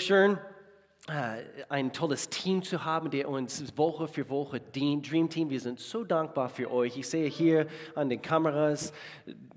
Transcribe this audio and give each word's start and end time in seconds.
schön, 0.00 0.38
äh, 1.08 1.42
ein 1.68 1.92
tolles 1.92 2.28
Team 2.28 2.62
zu 2.62 2.84
haben, 2.84 3.10
der 3.10 3.28
uns 3.28 3.76
Woche 3.76 4.06
für 4.06 4.28
Woche 4.28 4.60
dient. 4.60 5.10
Dream 5.10 5.28
Team, 5.28 5.50
wir 5.50 5.58
sind 5.58 5.80
so 5.80 6.04
dankbar 6.04 6.48
für 6.48 6.70
euch. 6.70 6.96
Ich 6.96 7.08
sehe 7.08 7.28
hier 7.28 7.66
an 7.94 8.08
den 8.08 8.22
Kameras 8.22 8.92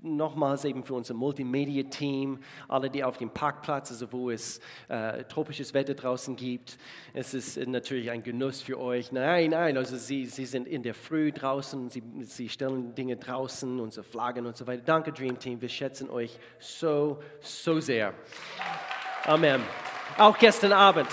nochmals 0.02 0.64
eben 0.64 0.82
für 0.82 0.94
unser 0.94 1.14
Multimedia-Team, 1.14 2.38
alle, 2.66 2.90
die 2.90 3.04
auf 3.04 3.18
dem 3.18 3.30
Parkplatz, 3.30 3.90
also 3.90 4.10
wo 4.12 4.30
es 4.30 4.60
äh, 4.88 5.24
tropisches 5.24 5.74
Wetter 5.74 5.94
draußen 5.94 6.34
gibt. 6.34 6.76
Es 7.12 7.34
ist 7.34 7.56
natürlich 7.68 8.10
ein 8.10 8.22
Genuss 8.22 8.62
für 8.62 8.80
euch. 8.80 9.12
Nein, 9.12 9.50
nein, 9.50 9.76
also 9.76 9.96
sie, 9.96 10.26
sie 10.26 10.46
sind 10.46 10.66
in 10.66 10.82
der 10.82 10.94
Früh 10.94 11.30
draußen, 11.30 11.88
sie, 11.88 12.02
sie 12.22 12.48
stellen 12.48 12.94
Dinge 12.94 13.16
draußen, 13.16 13.78
unsere 13.78 14.04
Flaggen 14.04 14.46
und 14.46 14.56
so 14.56 14.66
weiter. 14.66 14.82
Danke, 14.84 15.12
Dream 15.12 15.38
Team, 15.38 15.60
wir 15.60 15.68
schätzen 15.68 16.10
euch 16.10 16.38
so, 16.58 17.20
so 17.40 17.78
sehr. 17.80 18.12
Amen. 19.26 19.62
Auch 20.16 20.38
gestern 20.38 20.72
Abend. 20.72 21.08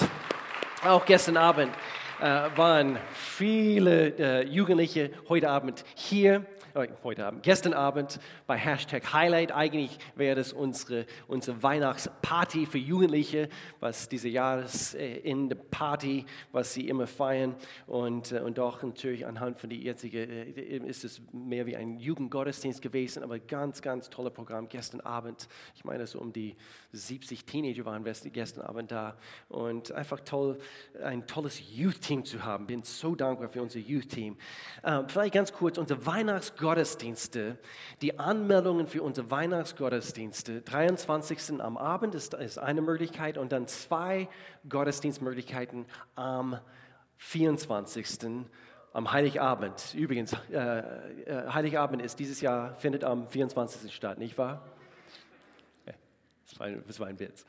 Auch 0.86 1.04
gestern 1.06 1.36
Abend 1.36 1.74
äh, 2.22 2.24
waren 2.56 3.00
viele 3.16 4.10
äh, 4.10 4.46
Jugendliche 4.46 5.10
heute 5.28 5.50
Abend 5.50 5.84
hier 5.96 6.46
äh, 6.74 6.88
heute 7.04 7.26
Abend, 7.26 7.44
gestern 7.44 7.74
Abend 7.74 8.20
bei 8.48 8.58
Hashtag 8.58 9.14
Highlight. 9.14 9.52
Eigentlich 9.52 9.98
wäre 10.16 10.36
das 10.36 10.54
unsere, 10.54 11.06
unsere 11.28 11.62
Weihnachtsparty 11.62 12.66
für 12.66 12.78
Jugendliche, 12.78 13.50
was 13.80 14.08
diese 14.08 14.30
Jahresende-Party, 14.30 16.26
was 16.52 16.74
sie 16.74 16.88
immer 16.88 17.08
feiern. 17.08 17.56
Und, 17.88 18.32
äh, 18.32 18.40
und 18.40 18.60
auch 18.60 18.82
natürlich 18.84 19.26
anhand 19.26 19.60
von 19.60 19.70
der 19.70 19.80
jetzigen, 19.80 20.30
äh, 20.30 20.78
ist 20.88 21.04
es 21.04 21.22
mehr 21.32 21.66
wie 21.66 21.76
ein 21.76 22.00
Jugendgottesdienst 22.00 22.82
gewesen, 22.82 23.24
aber 23.24 23.40
ganz, 23.40 23.82
ganz 23.82 24.10
tolles 24.10 24.34
Programm 24.34 24.70
gestern 24.70 25.02
Abend. 25.02 25.48
Ich 25.76 25.84
meine, 25.84 26.08
so 26.08 26.20
um 26.20 26.32
die 26.32 26.56
70 26.94 27.46
Teenager 27.46 27.86
waren 27.86 28.04
gestern 28.32 28.64
Abend 28.64 28.92
da. 28.92 29.18
Und 29.50 29.92
einfach 29.92 30.20
toll, 30.22 30.58
ein 31.04 31.28
tolles 31.28 31.62
Youth-Team 31.76 32.26
zu 32.26 32.44
haben. 32.46 32.68
Bin 32.68 32.84
so 32.84 33.16
dankbar 33.16 33.50
für 33.50 33.62
unser 33.62 33.80
Youth-Team. 33.80 34.38
Ähm, 34.84 35.10
vielleicht 35.10 35.34
ganz 35.34 35.52
kurz, 35.52 35.78
unser 35.78 36.06
Weihnachts 36.06 36.56
Gottesdienste, 36.62 37.58
die 38.02 38.18
Anmeldungen 38.18 38.88
für 38.88 39.04
unsere 39.04 39.30
Weihnachtsgottesdienste, 39.30 40.62
23. 40.62 41.60
am 41.60 41.78
Abend 41.78 42.16
ist, 42.16 42.34
ist 42.36 42.58
eine 42.58 42.82
Möglichkeit 42.82 43.38
und 43.38 43.52
dann 43.52 43.68
zwei 43.68 44.30
Gottesdienstmöglichkeiten 44.70 45.86
am 46.16 46.58
24 47.18 48.08
am 48.94 49.12
Heiligabend. 49.12 49.94
Übrigens, 49.96 50.34
äh, 50.52 50.58
äh, 50.58 51.50
Heiligabend 51.50 52.02
ist 52.02 52.20
dieses 52.20 52.40
Jahr, 52.40 52.76
findet 52.76 53.04
am 53.04 53.28
24. 53.28 53.94
statt, 53.94 54.18
nicht 54.18 54.38
wahr? 54.38 54.64
Das 56.50 56.60
war 56.60 56.68
ein, 56.68 56.84
das 56.86 57.00
war 57.00 57.08
ein 57.08 57.20
Witz. 57.20 57.46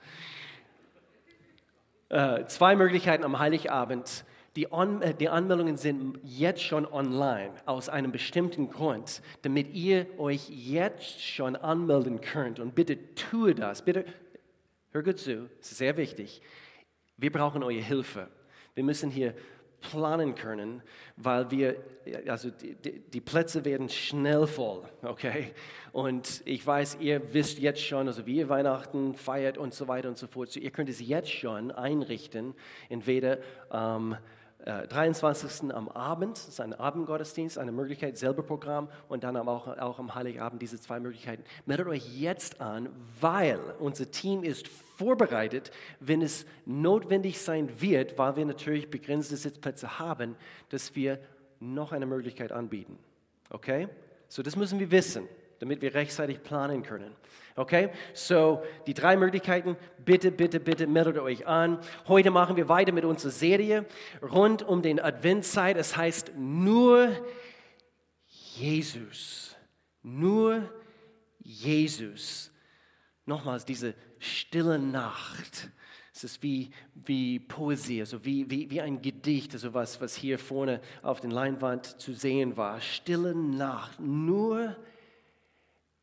Äh, 2.09 2.45
zwei 2.47 2.77
Möglichkeiten 2.77 3.25
am 3.25 3.39
Heiligabend. 3.39 4.25
Die, 4.57 4.71
On 4.71 5.01
äh, 5.01 5.15
die 5.15 5.29
Anmeldungen 5.29 5.77
sind 5.77 6.19
jetzt 6.23 6.63
schon 6.63 6.87
online 6.87 7.53
aus 7.65 7.89
einem 7.89 8.13
bestimmten 8.13 8.69
Grund, 8.69 9.23
damit 9.43 9.73
ihr 9.73 10.07
euch 10.19 10.49
jetzt 10.51 11.23
schon 11.23 11.57
anmelden 11.57 12.21
könnt. 12.21 12.61
Und 12.61 12.75
bitte 12.75 13.15
tue 13.15 13.55
das. 13.55 13.83
Bitte, 13.83 14.05
hör 14.91 15.03
gut 15.03 15.19
zu, 15.19 15.49
es 15.61 15.73
ist 15.73 15.79
sehr 15.79 15.97
wichtig. 15.97 16.43
Wir 17.17 17.33
brauchen 17.33 17.63
eure 17.63 17.81
Hilfe. 17.81 18.29
Wir 18.75 18.85
müssen 18.85 19.11
hier 19.11 19.35
planen 19.83 20.35
können, 20.35 20.83
weil 21.17 21.51
wir, 21.51 21.77
also 22.27 22.51
die, 22.51 23.01
die, 23.01 23.21
Plätze 23.21 23.65
werden 23.65 23.89
schnell 23.89 24.47
voll, 24.47 24.83
okay? 25.03 25.53
Und 25.93 26.43
ich 26.47 26.65
weiß, 26.65 26.99
ihr 27.01 27.35
wisst 27.35 27.59
jetzt 27.59 27.83
schon, 27.83 28.07
also 28.07 28.25
wie 28.25 28.37
ihr 28.37 28.49
Weihnachten 28.49 29.15
feiert 29.15 29.59
und 29.59 29.75
so 29.75 29.89
weiter 29.89 30.09
und 30.09 30.17
so 30.17 30.27
fort. 30.27 30.51
So, 30.51 30.61
ihr 30.61 30.71
könnt 30.71 30.89
es 30.89 31.07
jetzt 31.07 31.31
schon 31.31 31.71
einrichten, 31.71 32.55
entweder 32.89 33.39
ähm, 33.73 34.17
23. 34.65 35.71
Äh, 35.71 35.73
am 35.73 35.89
Abend, 35.89 36.37
das 36.37 36.49
ist 36.49 36.61
ein 36.61 36.73
Abendgottesdienst, 36.73 37.59
eine 37.59 37.73
Möglichkeit, 37.73 38.17
selber 38.17 38.43
Programm 38.43 38.89
und 39.09 39.25
dann 39.25 39.37
auch, 39.37 39.67
auch 39.67 39.99
am 39.99 40.15
Heiligabend 40.15 40.63
diese 40.63 40.81
zwei 40.81 41.01
Möglichkeiten. 41.01 41.45
Meldet 41.67 41.89
euch 41.89 42.19
jetzt 42.19 42.61
an, 42.61 42.89
weil 43.21 43.59
unser 43.81 44.11
Team 44.11 44.45
ist 44.45 44.69
vorbereitet, 44.69 45.73
wenn 46.01 46.23
es 46.23 46.47
notwendig 46.65 47.41
sein 47.41 47.81
wird, 47.81 48.19
weil 48.19 48.37
wir 48.37 48.47
natürlich 48.47 48.91
begrenzte 48.91 49.37
Sitzplätze 49.37 49.99
haben, 49.99 50.37
dass 50.69 50.95
wir 50.95 51.19
noch 51.59 51.93
eine 51.93 52.07
Möglichkeit 52.07 52.53
anbieten. 52.53 52.99
Okay? 53.51 53.89
So, 54.29 54.43
das 54.43 54.57
müssen 54.57 54.79
wir 54.79 54.91
wissen, 54.91 55.29
damit 55.63 55.81
wir 55.81 55.95
rechtzeitig 55.95 56.43
planen 56.43 56.83
können. 56.83 57.15
Okay, 57.55 57.91
so 58.15 58.65
die 58.89 58.95
drei 58.95 59.17
Möglichkeiten, 59.17 59.77
bitte, 60.05 60.33
bitte, 60.33 60.59
bitte 60.59 60.89
meldet 60.89 61.19
euch 61.19 61.47
an. 61.47 61.79
Heute 62.09 62.33
machen 62.33 62.57
wir 62.57 62.69
weiter 62.69 62.91
mit 62.91 63.05
unserer 63.05 63.31
Serie 63.31 63.87
rund 64.21 64.65
um 64.65 64.83
den 64.83 64.99
Adventszeit. 64.99 65.77
Es 65.77 65.97
heißt 65.97 66.33
nur 66.37 67.13
Jesus. 68.27 69.55
Nur 70.03 70.69
Jesus. 71.39 72.51
Nochmals 73.25 73.65
diese 73.65 73.95
stille 74.19 74.81
Nacht. 74.81 75.71
Es 76.13 76.25
ist 76.25 76.43
wie, 76.43 76.73
wie 76.97 77.39
Poesie, 77.39 78.01
also 78.01 78.25
wie, 78.25 78.51
wie, 78.51 78.69
wie 78.69 78.81
ein 78.81 79.01
Gedicht, 79.01 79.53
also 79.55 79.73
was, 79.73 80.01
was 80.01 80.17
hier 80.17 80.41
vorne 80.41 80.81
auf 81.03 81.21
der 81.21 81.31
Leinwand 81.31 82.01
zu 82.01 82.15
sehen 82.15 82.57
war. 82.57 82.81
Stille 82.81 83.33
Nacht. 83.33 84.01
Nur 84.01 84.77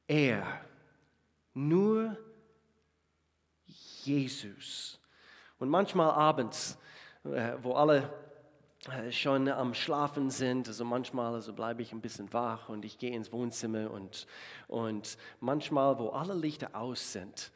er 0.10 0.44
nur 1.54 2.18
Jesus. 4.04 5.00
Und 5.60 5.70
manchmal 5.70 6.10
abends, 6.10 6.78
äh, 7.24 7.54
wo 7.62 7.74
alle 7.74 8.12
äh, 8.88 9.12
schon 9.12 9.48
am 9.48 9.74
Schlafen 9.74 10.32
sind, 10.32 10.68
also 10.68 10.84
manchmal 10.84 11.36
also 11.36 11.54
bleibe 11.54 11.84
ich 11.84 11.92
ein 11.92 12.02
bisschen 12.02 12.34
wach 12.34 12.70
und 12.70 12.86
ich 12.86 12.98
gehe 12.98 13.12
ins 13.12 13.32
Wohnzimmer 13.32 13.92
und, 13.92 14.26
und 14.68 15.18
manchmal, 15.42 16.00
wo 16.00 16.10
alle 16.10 16.34
Lichter 16.34 16.70
aus 16.74 17.14
sind, 17.14 17.52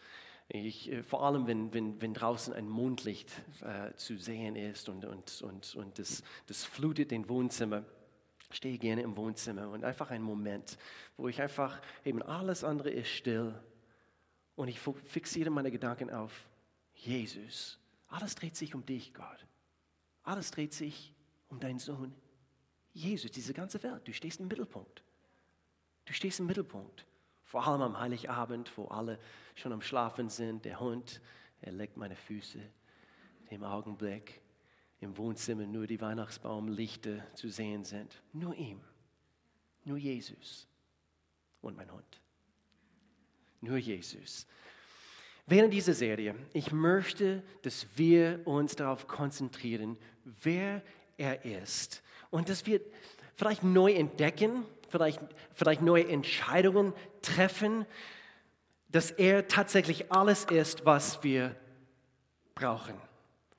ich, 0.48 0.92
äh, 0.92 1.02
vor 1.02 1.24
allem 1.24 1.48
wenn, 1.48 1.74
wenn, 1.74 2.00
wenn 2.02 2.14
draußen 2.14 2.54
ein 2.54 2.70
Mondlicht 2.70 3.32
äh, 3.62 3.96
zu 3.96 4.18
sehen 4.18 4.56
ist 4.56 4.90
und, 4.90 5.06
und, 5.06 5.42
und, 5.42 5.76
und 5.76 5.98
das, 5.98 6.22
das 6.46 6.66
flutet 6.66 7.10
den 7.10 7.28
Wohnzimmer, 7.28 7.84
stehe 8.54 8.78
gerne 8.78 9.02
im 9.02 9.18
Wohnzimmer 9.18 9.70
und 9.70 9.84
einfach 9.84 10.12
ein 10.12 10.22
Moment, 10.22 10.78
wo 11.18 11.28
ich 11.28 11.42
einfach 11.42 11.82
eben 12.06 12.22
alles 12.22 12.64
andere 12.64 12.90
ist 12.90 13.10
still 13.10 13.54
und 14.56 14.68
ich 14.68 14.80
fixiere 14.80 15.50
meine 15.50 15.72
Gedanken 15.72 16.10
auf 16.10 16.48
Jesus. 16.94 17.80
Alles 18.08 18.36
dreht 18.36 18.56
sich 18.56 18.76
um 18.76 18.86
dich, 18.86 19.14
Gott. 19.14 19.46
Alles 20.24 20.52
dreht 20.52 20.74
sich 20.74 21.14
um 21.50 21.60
deinen 21.60 21.80
Sohn. 21.80 22.14
Jesus, 22.94 23.32
diese 23.32 23.54
ganze 23.54 23.82
Welt. 23.82 24.08
Du 24.08 24.14
stehst 24.14 24.40
im 24.40 24.48
Mittelpunkt. 24.48 25.04
Du 26.06 26.14
stehst 26.14 26.40
im 26.40 26.46
Mittelpunkt. 26.46 27.06
Vor 27.44 27.66
allem 27.68 27.82
am 27.82 28.00
Heiligabend, 28.00 28.72
wo 28.78 28.86
alle 28.86 29.20
schon 29.56 29.74
am 29.74 29.82
Schlafen 29.82 30.30
sind. 30.30 30.64
Der 30.66 30.80
Hund, 30.80 31.22
er 31.62 31.72
leckt 31.72 31.98
meine 31.98 32.16
Füße. 32.16 32.60
Im 33.50 33.64
Augenblick 33.64 34.43
im 35.04 35.18
Wohnzimmer 35.18 35.66
nur 35.66 35.88
die 35.88 36.02
Weihnachtsbaumlichter 36.02 37.24
zu 37.36 37.50
sehen 37.50 37.84
sind. 37.84 38.22
Nur 38.34 38.56
ihm. 38.56 38.82
Nur 39.86 39.98
Jesus 39.98 40.68
und 41.62 41.78
mein 41.78 41.92
Hund. 41.92 42.22
Nur 43.62 43.78
Jesus. 43.78 44.48
Während 45.46 45.74
dieser 45.74 45.94
Serie, 45.94 46.36
ich 46.54 46.72
möchte, 46.72 47.44
dass 47.64 47.86
wir 47.96 48.42
uns 48.46 48.76
darauf 48.76 49.08
konzentrieren, 49.08 49.98
wer 50.24 50.82
er 51.18 51.44
ist 51.44 52.02
und 52.30 52.50
dass 52.50 52.66
wir 52.66 52.82
vielleicht 53.36 53.64
neu 53.64 53.94
entdecken, 53.94 54.66
vielleicht, 54.90 55.20
vielleicht 55.54 55.82
neue 55.82 56.08
Entscheidungen 56.08 56.94
treffen, 57.22 57.86
dass 58.90 59.12
er 59.12 59.48
tatsächlich 59.48 60.12
alles 60.12 60.46
ist, 60.46 60.86
was 60.86 61.24
wir 61.24 61.56
brauchen. 62.56 62.96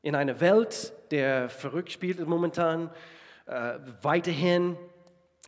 In 0.04 0.14
einer 0.14 0.38
Welt, 0.38 0.92
der 1.10 1.48
verrückt 1.48 1.90
spielt 1.90 2.24
momentan, 2.26 2.90
äh, 3.46 3.78
weiterhin 4.02 4.76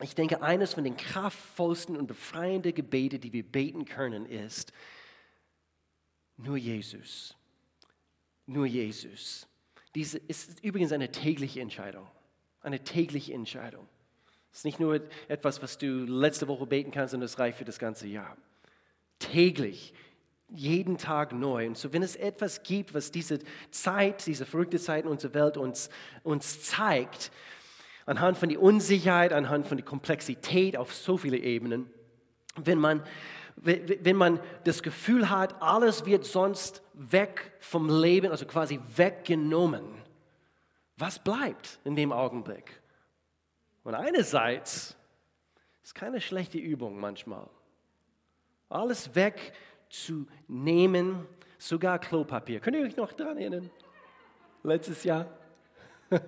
ich 0.00 0.14
denke, 0.14 0.42
eines 0.42 0.75
von 0.75 0.84
den 0.84 0.96
kraftvollsten 0.96 1.96
und 1.96 2.06
befreienden 2.06 2.75
Gebete, 2.75 3.19
die 3.19 3.32
wir 3.32 3.42
beten 3.42 3.86
können, 3.86 4.26
ist 4.26 4.72
nur 6.36 6.58
Jesus. 6.58 7.34
Nur 8.44 8.66
Jesus. 8.66 9.46
Diese 9.94 10.19
ist 10.19 10.62
übrigens 10.62 10.92
eine 10.92 11.10
tägliche 11.10 11.60
Entscheidung. 11.60 12.06
Eine 12.60 12.84
tägliche 12.84 13.32
Entscheidung. 13.32 13.88
Es 14.52 14.58
ist 14.58 14.64
nicht 14.64 14.80
nur 14.80 15.00
etwas, 15.28 15.62
was 15.62 15.78
du 15.78 16.04
letzte 16.04 16.46
Woche 16.46 16.66
beten 16.66 16.90
kannst 16.90 17.14
und 17.14 17.20
das 17.20 17.38
reicht 17.38 17.56
für 17.56 17.64
das 17.64 17.78
ganze 17.78 18.06
Jahr. 18.06 18.36
Täglich, 19.19 19.94
jeden 20.48 20.98
Tag 20.98 21.32
neu. 21.32 21.66
Und 21.66 21.76
so, 21.76 21.93
wenn 21.93 22.02
es 22.02 22.16
etwas 22.16 22.62
gibt, 22.62 22.94
was 22.94 23.10
diese 23.10 23.40
Zeit, 23.70 24.26
diese 24.26 24.46
verrückte 24.46 24.78
Zeit 24.78 25.04
in 25.04 25.10
unserer 25.10 25.34
Welt 25.34 25.56
uns, 25.56 25.90
uns 26.22 26.62
zeigt, 26.62 27.31
anhand 28.06 28.38
von 28.38 28.48
der 28.48 28.62
Unsicherheit, 28.62 29.32
anhand 29.32 29.66
von 29.66 29.76
der 29.76 29.84
Komplexität 29.84 30.76
auf 30.76 30.94
so 30.94 31.16
vielen 31.16 31.43
Ebenen. 31.43 31.90
Wenn 32.56 32.78
man, 32.78 33.02
wenn 33.56 34.16
man 34.16 34.40
das 34.64 34.82
Gefühl 34.82 35.28
hat, 35.28 35.60
alles 35.60 36.06
wird 36.06 36.25
sonst 36.25 36.82
weg 36.94 37.52
vom 37.58 37.88
Leben, 37.88 38.31
also 38.31 38.46
quasi 38.46 38.81
weggenommen, 38.94 39.84
was 40.96 41.19
bleibt 41.19 41.78
in 41.84 41.96
dem 41.96 42.12
Augenblick? 42.12 42.81
Und 43.82 43.94
einerseits 43.94 44.96
ist 45.82 45.94
keine 45.94 46.20
schlechte 46.20 46.58
Übung 46.58 46.99
manchmal. 46.99 47.49
Alles 48.69 49.14
wegzunehmen, 49.96 51.26
sogar 51.58 51.98
Klopapier. 51.98 52.60
Könnt 52.60 52.76
ihr 52.76 52.82
euch 52.82 52.96
noch 52.96 53.12
daran 53.12 53.38
erinnern? 53.38 53.70
Letztes 54.62 55.04
Jahr? 55.04 55.26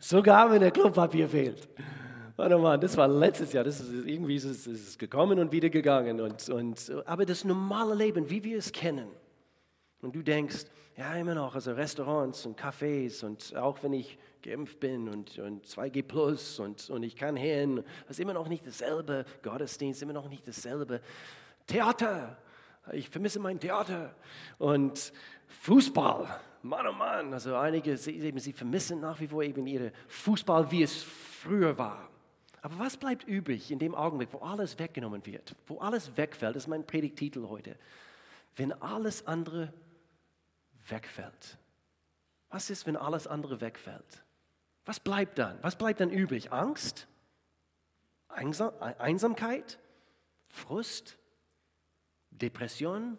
sogar 0.00 0.50
wenn 0.50 0.60
der 0.60 0.70
Klopapier 0.70 1.28
fehlt. 1.28 1.68
Warte 2.36 2.56
mal, 2.58 2.78
das 2.78 2.96
war 2.96 3.08
letztes 3.08 3.52
Jahr. 3.52 3.64
Das 3.64 3.80
ist, 3.80 4.06
irgendwie 4.06 4.36
ist 4.36 4.44
es, 4.44 4.66
ist 4.66 4.98
gekommen 4.98 5.38
und 5.38 5.50
wieder 5.52 5.70
gegangen. 5.70 6.20
Und, 6.20 6.48
und, 6.48 6.92
aber 7.04 7.26
das 7.26 7.44
normale 7.44 7.94
Leben, 7.94 8.30
wie 8.30 8.42
wir 8.44 8.58
es 8.58 8.72
kennen. 8.72 9.08
Und 10.00 10.14
du 10.14 10.22
denkst, 10.22 10.66
ja, 10.96 11.14
immer 11.14 11.34
noch, 11.34 11.54
also 11.54 11.72
Restaurants 11.72 12.46
und 12.46 12.58
Cafés 12.58 13.24
und 13.24 13.56
auch 13.56 13.82
wenn 13.82 13.92
ich 13.92 14.18
geimpft 14.42 14.78
bin 14.78 15.08
und, 15.08 15.38
und 15.38 15.66
2G 15.66 16.04
Plus 16.04 16.60
und, 16.60 16.90
und 16.90 17.02
ich 17.02 17.16
kann 17.16 17.36
hin, 17.36 17.82
ist 18.08 18.20
immer 18.20 18.34
noch 18.34 18.48
nicht 18.48 18.66
dasselbe. 18.66 19.24
Gottesdienst, 19.42 20.02
immer 20.02 20.12
noch 20.12 20.28
nicht 20.28 20.46
dasselbe. 20.46 21.00
Theater, 21.66 22.38
ich 22.92 23.08
vermisse 23.08 23.40
mein 23.40 23.60
Theater. 23.60 24.14
Und 24.58 25.12
Fußball, 25.62 26.40
Mann 26.62 26.86
oh 26.86 26.92
Mann, 26.92 27.32
also 27.32 27.56
einige, 27.56 27.96
sie, 27.96 28.32
sie 28.38 28.52
vermissen 28.52 29.00
nach 29.00 29.20
wie 29.20 29.28
vor 29.28 29.42
eben 29.42 29.66
ihre 29.66 29.92
Fußball, 30.08 30.70
wie 30.70 30.82
es 30.82 31.02
früher 31.02 31.78
war. 31.78 32.08
Aber 32.62 32.78
was 32.78 32.96
bleibt 32.96 33.24
übrig 33.24 33.70
in 33.70 33.78
dem 33.78 33.94
Augenblick, 33.94 34.32
wo 34.32 34.38
alles 34.38 34.78
weggenommen 34.78 35.24
wird, 35.26 35.54
wo 35.66 35.78
alles 35.78 36.16
wegfällt? 36.16 36.56
Das 36.56 36.64
ist 36.64 36.68
mein 36.68 36.86
Predigtitel 36.86 37.48
heute. 37.48 37.76
Wenn 38.56 38.72
alles 38.72 39.26
andere 39.26 39.72
wegfällt. 40.88 41.58
Was 42.50 42.70
ist, 42.70 42.86
wenn 42.86 42.96
alles 42.96 43.26
andere 43.26 43.60
wegfällt? 43.60 44.24
Was 44.84 45.00
bleibt 45.00 45.38
dann? 45.38 45.58
Was 45.62 45.76
bleibt 45.76 46.00
dann 46.00 46.10
übrig? 46.10 46.50
Angst? 46.50 47.06
Einsam 48.28 48.72
Einsamkeit? 48.80 49.78
Frust? 50.48 51.17
Depression? 52.38 53.18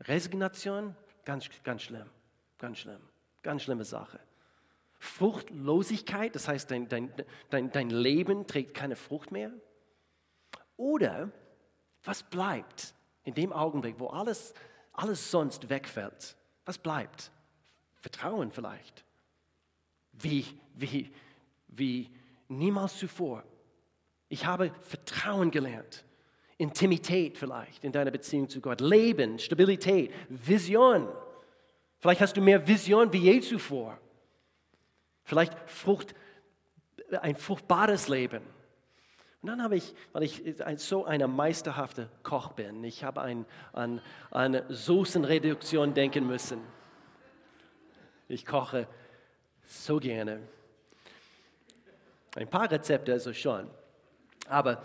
Resignation? 0.00 0.96
Ganz, 1.24 1.48
ganz 1.62 1.82
schlimm. 1.82 2.08
Ganz 2.58 2.78
schlimm. 2.78 3.00
Ganz 3.42 3.62
schlimme 3.62 3.84
Sache. 3.84 4.20
Fruchtlosigkeit, 4.98 6.34
das 6.34 6.48
heißt, 6.48 6.70
dein, 6.70 6.88
dein, 6.88 7.12
dein, 7.50 7.70
dein 7.70 7.90
Leben 7.90 8.46
trägt 8.46 8.74
keine 8.74 8.96
Frucht 8.96 9.30
mehr? 9.30 9.52
Oder 10.76 11.30
was 12.04 12.22
bleibt 12.22 12.94
in 13.22 13.34
dem 13.34 13.52
Augenblick, 13.52 13.98
wo 13.98 14.08
alles, 14.08 14.54
alles 14.92 15.30
sonst 15.30 15.68
wegfällt? 15.68 16.36
Was 16.64 16.78
bleibt? 16.78 17.30
Vertrauen 17.96 18.50
vielleicht. 18.50 19.04
Wie, 20.12 20.46
wie, 20.74 21.12
wie 21.68 22.10
niemals 22.48 22.98
zuvor. 22.98 23.44
Ich 24.28 24.46
habe 24.46 24.72
Vertrauen 24.80 25.50
gelernt. 25.50 26.04
Intimität 26.58 27.36
vielleicht 27.36 27.84
in 27.84 27.92
deiner 27.92 28.10
Beziehung 28.10 28.48
zu 28.48 28.60
Gott. 28.60 28.80
Leben, 28.80 29.38
Stabilität, 29.38 30.12
Vision. 30.28 31.08
Vielleicht 31.98 32.20
hast 32.20 32.36
du 32.36 32.40
mehr 32.40 32.66
Vision 32.66 33.12
wie 33.12 33.18
je 33.18 33.40
zuvor. 33.40 33.98
Vielleicht 35.24 35.54
Frucht, 35.68 36.14
ein 37.20 37.36
fruchtbares 37.36 38.08
Leben. 38.08 38.42
Und 39.42 39.48
dann 39.48 39.62
habe 39.62 39.76
ich, 39.76 39.94
weil 40.12 40.22
ich 40.22 40.42
so 40.76 41.04
eine 41.04 41.28
meisterhafte 41.28 42.08
Koch 42.22 42.52
bin, 42.52 42.82
ich 42.84 43.04
habe 43.04 43.20
ein, 43.20 43.44
an 43.72 44.00
eine 44.30 44.64
Soßenreduktion 44.72 45.92
denken 45.92 46.26
müssen. 46.26 46.60
Ich 48.28 48.46
koche 48.46 48.86
so 49.66 49.98
gerne. 49.98 50.40
Ein 52.36 52.48
paar 52.48 52.70
Rezepte 52.70 53.12
also 53.12 53.32
schon. 53.32 53.68
Aber 54.48 54.82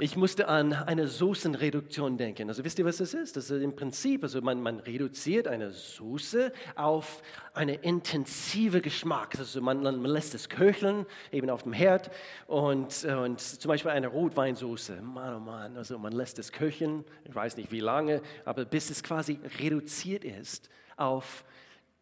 ich 0.00 0.16
musste 0.16 0.46
an 0.46 0.72
eine 0.72 1.08
Soßenreduktion 1.08 2.18
denken. 2.18 2.48
Also 2.48 2.62
wisst 2.62 2.78
ihr, 2.78 2.84
was 2.84 2.98
das 2.98 3.14
ist? 3.14 3.36
Das 3.36 3.50
ist 3.50 3.62
im 3.62 3.74
Prinzip, 3.74 4.22
also 4.22 4.40
man, 4.40 4.62
man 4.62 4.78
reduziert 4.78 5.48
eine 5.48 5.72
Soße 5.72 6.52
auf 6.76 7.20
einen 7.52 7.80
intensiven 7.80 8.80
Geschmack. 8.80 9.36
Also 9.36 9.60
man, 9.60 9.82
man, 9.82 10.04
lässt 10.04 10.36
es 10.36 10.48
köcheln, 10.48 11.04
eben 11.32 11.50
auf 11.50 11.64
dem 11.64 11.72
Herd. 11.72 12.12
Und, 12.46 13.04
und 13.06 13.40
zum 13.40 13.68
Beispiel 13.68 13.90
eine 13.90 14.06
Rotweinsoße. 14.06 15.02
Mann, 15.02 15.34
oh 15.34 15.40
Mann, 15.40 15.76
also 15.76 15.98
man 15.98 16.12
lässt 16.12 16.38
es 16.38 16.52
köcheln, 16.52 17.04
ich 17.24 17.34
weiß 17.34 17.56
nicht 17.56 17.72
wie 17.72 17.80
lange, 17.80 18.22
aber 18.44 18.64
bis 18.66 18.90
es 18.90 19.02
quasi 19.02 19.40
reduziert 19.58 20.24
ist 20.24 20.70
auf 20.96 21.44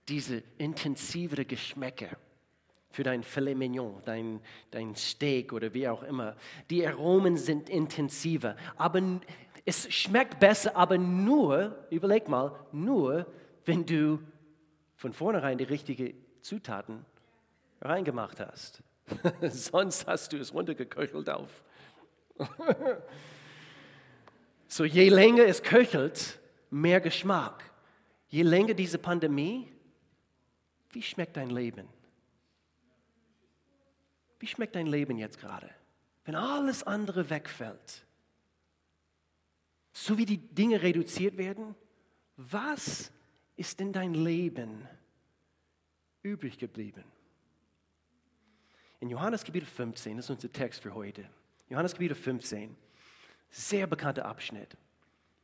diese 0.07 0.43
intensivere 0.59 1.47
Geschmäcker 1.47 2.11
für 2.97 3.03
dein 3.03 3.23
Filet 3.23 3.55
Mignon, 3.55 4.01
dein, 4.07 4.41
dein 4.71 4.97
Steak 4.97 5.53
oder 5.53 5.75
wie 5.75 5.87
auch 5.87 6.03
immer. 6.03 6.35
Die 6.71 6.87
Aromen 6.87 7.37
sind 7.37 7.69
intensiver, 7.69 8.57
aber 8.79 9.21
es 9.67 9.93
schmeckt 9.93 10.41
besser, 10.41 10.75
aber 10.75 10.97
nur, 10.97 11.87
überleg 11.91 12.27
mal, 12.27 12.59
nur, 12.73 13.27
wenn 13.67 13.85
du 13.85 14.19
von 14.95 15.13
vornherein 15.13 15.59
die 15.59 15.65
richtigen 15.65 16.15
Zutaten 16.41 17.05
reingemacht 17.83 18.41
hast. 18.41 18.83
Sonst 19.43 20.07
hast 20.07 20.33
du 20.33 20.39
es 20.39 20.55
runtergeköchelt 20.55 21.29
auf. 21.29 21.51
so 24.69 24.87
je 24.87 25.11
länger 25.11 25.45
es 25.45 25.63
köchelt, 25.63 26.39
mehr 26.71 27.03
Geschmack. 27.03 27.63
Je 28.29 28.43
länger 28.43 28.73
diese 28.73 28.97
Pandemie, 28.97 29.71
wie 30.93 31.03
schmeckt 31.03 31.37
dein 31.37 31.51
Leben? 31.51 31.95
Wie 34.39 34.47
schmeckt 34.47 34.75
dein 34.75 34.87
Leben 34.87 35.19
jetzt 35.19 35.39
gerade? 35.39 35.71
Wenn 36.25 36.35
alles 36.35 36.83
andere 36.83 37.31
wegfällt, 37.31 38.05
so 39.93 40.19
wie 40.19 40.27
die 40.27 40.39
Dinge 40.39 40.83
reduziert 40.83 41.39
werden, 41.39 41.75
was 42.37 43.11
ist 43.57 43.81
in 43.81 43.93
dein 43.93 44.13
Leben 44.13 44.87
übrig 46.23 46.59
geblieben? 46.59 47.05
In 49.01 49.09
Johannes 49.09 49.45
Kapitel 49.45 49.67
15, 49.67 50.17
das 50.17 50.27
ist 50.27 50.31
unser 50.31 50.53
Text 50.53 50.83
für 50.83 50.95
heute. 50.95 51.29
Johannes 51.69 51.93
Kapitel 51.93 52.15
15, 52.15 52.77
sehr 53.51 53.87
bekannter 53.87 54.27
Abschnitt. 54.27 54.77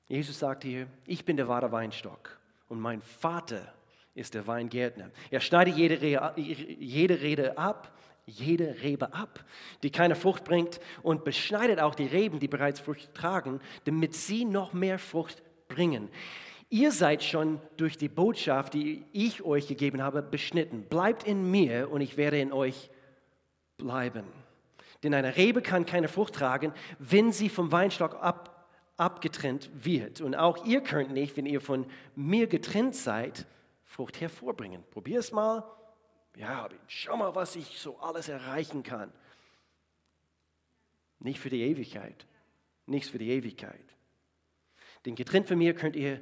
Jesus 0.09 0.39
sagt 0.39 0.65
hier, 0.65 0.87
ich 1.06 1.25
bin 1.25 1.37
der 1.37 1.49
wahre 1.49 1.73
Weinstock 1.73 2.39
und 2.69 2.81
mein 2.81 3.00
Vater 3.00 3.73
ist 4.15 4.35
der 4.35 4.47
Weingärtner. 4.47 5.11
Er 5.31 5.41
schneidet 5.41 5.77
jede 5.77 5.97
jede 6.37 7.20
Rede 7.20 7.56
ab 7.56 7.96
jede 8.26 8.82
Rebe 8.82 9.12
ab, 9.14 9.44
die 9.82 9.91
keine 9.91 10.14
Frucht 10.14 10.44
bringt, 10.44 10.81
und 11.02 11.24
beschneidet 11.24 11.81
auch 11.81 11.94
die 11.94 12.06
Reben, 12.06 12.38
die 12.38 12.48
bereits 12.48 12.81
Frucht 12.81 13.14
tragen, 13.14 13.60
damit 13.84 14.14
sie 14.14 14.44
noch 14.44 14.72
mehr 14.72 14.98
Frucht 14.98 15.43
bringen. 15.69 16.08
Ihr 16.70 16.91
seid 16.91 17.22
schon 17.22 17.60
durch 17.76 17.98
die 17.98 18.08
Botschaft, 18.08 18.74
die 18.74 19.05
ich 19.12 19.43
euch 19.43 19.69
gegeben 19.69 20.02
habe, 20.02 20.22
beschnitten. 20.22 20.84
Bleibt 20.84 21.24
in 21.24 21.50
mir 21.50 21.91
und 21.91 22.00
ich 22.00 22.17
werde 22.17 22.41
in 22.41 22.52
euch 22.52 22.88
bleiben. 23.76 24.24
Denn 25.02 25.12
eine 25.12 25.36
Rebe 25.36 25.60
kann 25.60 25.84
keine 25.84 26.08
Frucht 26.08 26.34
tragen, 26.34 26.72
wenn 26.98 27.32
sie 27.32 27.48
vom 27.48 27.72
Weinstock 27.72 28.14
ab, 28.22 28.69
abgetrennt 28.96 29.69
wird. 29.74 30.20
Und 30.20 30.34
auch 30.34 30.64
ihr 30.64 30.81
könnt 30.81 31.12
nicht, 31.12 31.36
wenn 31.36 31.44
ihr 31.44 31.60
von 31.60 31.86
mir 32.14 32.46
getrennt 32.46 32.94
seid, 32.94 33.46
Frucht 33.84 34.20
hervorbringen. 34.20 34.82
Probier 34.91 35.19
es 35.19 35.32
mal 35.32 35.64
ja, 36.36 36.69
schau 36.86 37.17
mal, 37.17 37.34
was 37.34 37.56
ich 37.56 37.79
so 37.79 37.98
alles 37.98 38.29
erreichen 38.29 38.82
kann. 38.82 39.12
Nicht 41.19 41.41
für 41.41 41.51
die 41.51 41.62
Ewigkeit. 41.62 42.27
Nichts 42.86 43.10
für 43.10 43.19
die 43.19 43.31
Ewigkeit. 43.31 43.84
Denn 45.05 45.15
getrennt 45.15 45.48
von 45.48 45.58
mir 45.58 45.74
könnt 45.74 45.96
ihr 45.96 46.20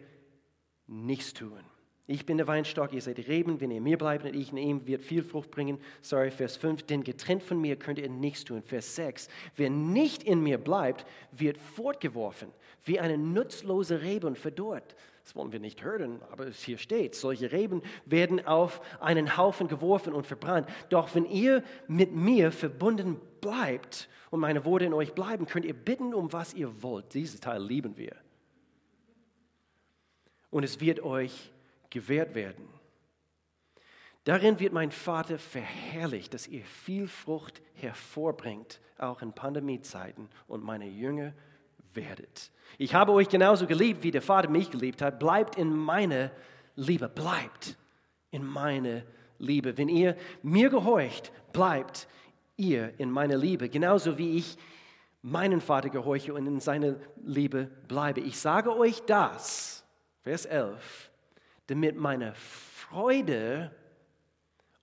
nichts 0.86 1.32
tun. 1.32 1.64
Ich 2.06 2.26
bin 2.26 2.38
der 2.38 2.48
Weinstock, 2.48 2.92
ihr 2.92 3.02
seid 3.02 3.18
die 3.18 3.22
Reben. 3.22 3.60
Wenn 3.60 3.70
ihr 3.70 3.80
mir 3.80 3.96
bleibt 3.96 4.24
und 4.24 4.34
ich 4.34 4.50
in 4.50 4.56
ihm, 4.56 4.86
wird 4.86 5.02
viel 5.02 5.22
Frucht 5.22 5.52
bringen. 5.52 5.78
Sorry, 6.02 6.32
Vers 6.32 6.56
5. 6.56 6.82
Denn 6.82 7.04
getrennt 7.04 7.42
von 7.42 7.60
mir 7.60 7.76
könnt 7.76 8.00
ihr 8.00 8.08
nichts 8.08 8.44
tun. 8.44 8.62
Vers 8.62 8.96
6. 8.96 9.28
Wer 9.54 9.70
nicht 9.70 10.24
in 10.24 10.42
mir 10.42 10.58
bleibt, 10.58 11.06
wird 11.30 11.56
fortgeworfen, 11.56 12.50
wie 12.84 12.98
eine 12.98 13.16
nutzlose 13.16 14.02
Rebe 14.02 14.26
und 14.26 14.38
verdorrt. 14.38 14.96
Das 15.24 15.36
wollen 15.36 15.52
wir 15.52 15.60
nicht 15.60 15.84
hören, 15.84 16.20
aber 16.32 16.46
es 16.46 16.62
hier 16.62 16.78
steht. 16.78 17.14
Solche 17.14 17.52
Reben 17.52 17.82
werden 18.06 18.46
auf 18.46 18.80
einen 19.00 19.36
Haufen 19.36 19.68
geworfen 19.68 20.12
und 20.12 20.26
verbrannt. 20.26 20.68
Doch 20.88 21.14
wenn 21.14 21.24
ihr 21.26 21.62
mit 21.88 22.12
mir 22.12 22.52
verbunden 22.52 23.20
bleibt 23.40 24.08
und 24.30 24.40
meine 24.40 24.64
Worte 24.64 24.86
in 24.86 24.94
euch 24.94 25.14
bleiben, 25.14 25.46
könnt 25.46 25.64
ihr 25.64 25.74
bitten, 25.74 26.14
um 26.14 26.32
was 26.32 26.54
ihr 26.54 26.82
wollt. 26.82 27.14
Dieses 27.14 27.40
Teil 27.40 27.62
lieben 27.62 27.96
wir. 27.96 28.16
Und 30.50 30.64
es 30.64 30.80
wird 30.80 31.00
euch 31.00 31.52
gewährt 31.90 32.34
werden. 32.34 32.68
Darin 34.24 34.60
wird 34.60 34.72
mein 34.72 34.90
Vater 34.90 35.38
verherrlicht, 35.38 36.34
dass 36.34 36.46
ihr 36.46 36.64
viel 36.64 37.08
Frucht 37.08 37.62
hervorbringt, 37.74 38.80
auch 38.98 39.22
in 39.22 39.32
Pandemiezeiten, 39.32 40.28
und 40.46 40.62
meine 40.62 40.86
Jünger 40.86 41.32
werdet. 41.94 42.50
Ich 42.78 42.94
habe 42.94 43.12
euch 43.12 43.28
genauso 43.28 43.66
geliebt, 43.66 44.02
wie 44.02 44.10
der 44.10 44.22
Vater 44.22 44.48
mich 44.48 44.70
geliebt 44.70 45.02
hat. 45.02 45.18
Bleibt 45.18 45.56
in 45.56 45.76
meiner 45.76 46.30
Liebe. 46.76 47.08
Bleibt 47.08 47.76
in 48.30 48.44
meiner 48.44 49.02
Liebe. 49.38 49.76
Wenn 49.76 49.88
ihr 49.88 50.16
mir 50.42 50.70
gehorcht, 50.70 51.32
bleibt 51.52 52.08
ihr 52.56 52.92
in 52.98 53.10
meiner 53.10 53.36
Liebe. 53.36 53.68
Genauso 53.68 54.18
wie 54.18 54.36
ich 54.36 54.56
meinen 55.22 55.60
Vater 55.60 55.90
gehorche 55.90 56.32
und 56.32 56.46
in 56.46 56.60
seiner 56.60 56.96
Liebe 57.22 57.64
bleibe. 57.88 58.20
Ich 58.20 58.38
sage 58.38 58.74
euch 58.76 59.02
das, 59.02 59.84
Vers 60.22 60.46
11, 60.46 61.10
damit 61.66 61.96
meine 61.96 62.34
Freude 62.34 63.74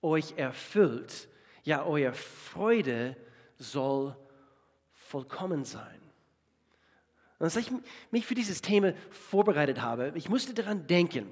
euch 0.02 0.34
erfüllt. 0.36 1.28
Ja, 1.64 1.84
eure 1.84 2.12
Freude 2.12 3.16
soll 3.56 4.16
vollkommen 4.92 5.64
sein. 5.64 5.97
Und 7.38 7.44
als 7.44 7.56
ich 7.56 7.70
mich 8.10 8.26
für 8.26 8.34
dieses 8.34 8.60
Thema 8.60 8.94
vorbereitet 9.10 9.80
habe, 9.80 10.12
ich 10.16 10.28
musste 10.28 10.54
daran 10.54 10.86
denken, 10.86 11.30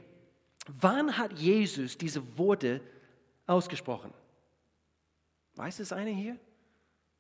wann 0.69 1.19
hat 1.19 1.33
Jesus 1.33 1.99
diese 1.99 2.39
Worte 2.39 2.81
ausgesprochen? 3.47 4.13
Weiß 5.57 5.81
es 5.81 5.93
einer 5.93 6.11
hier? 6.11 6.37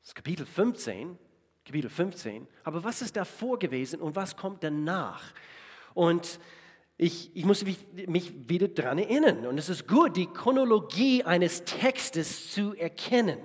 Das 0.01 0.11
ist 0.11 0.15
Kapitel 0.15 0.47
15, 0.47 1.19
Kapitel 1.65 1.91
15. 1.91 2.47
Aber 2.63 2.85
was 2.85 3.03
ist 3.03 3.17
davor 3.17 3.59
gewesen 3.59 4.01
und 4.01 4.15
was 4.15 4.37
kommt 4.37 4.63
danach? 4.63 5.33
Und 5.95 6.39
ich, 6.99 7.35
ich 7.35 7.45
muss 7.45 7.65
mich, 7.65 7.79
mich 8.07 8.49
wieder 8.49 8.69
daran 8.69 8.99
erinnern. 8.99 9.47
Und 9.47 9.59
es 9.59 9.69
ist 9.69 9.89
gut, 9.89 10.17
die 10.17 10.27
Chronologie 10.27 11.25
eines 11.25 11.65
Textes 11.65 12.53
zu 12.53 12.75
erkennen. 12.75 13.39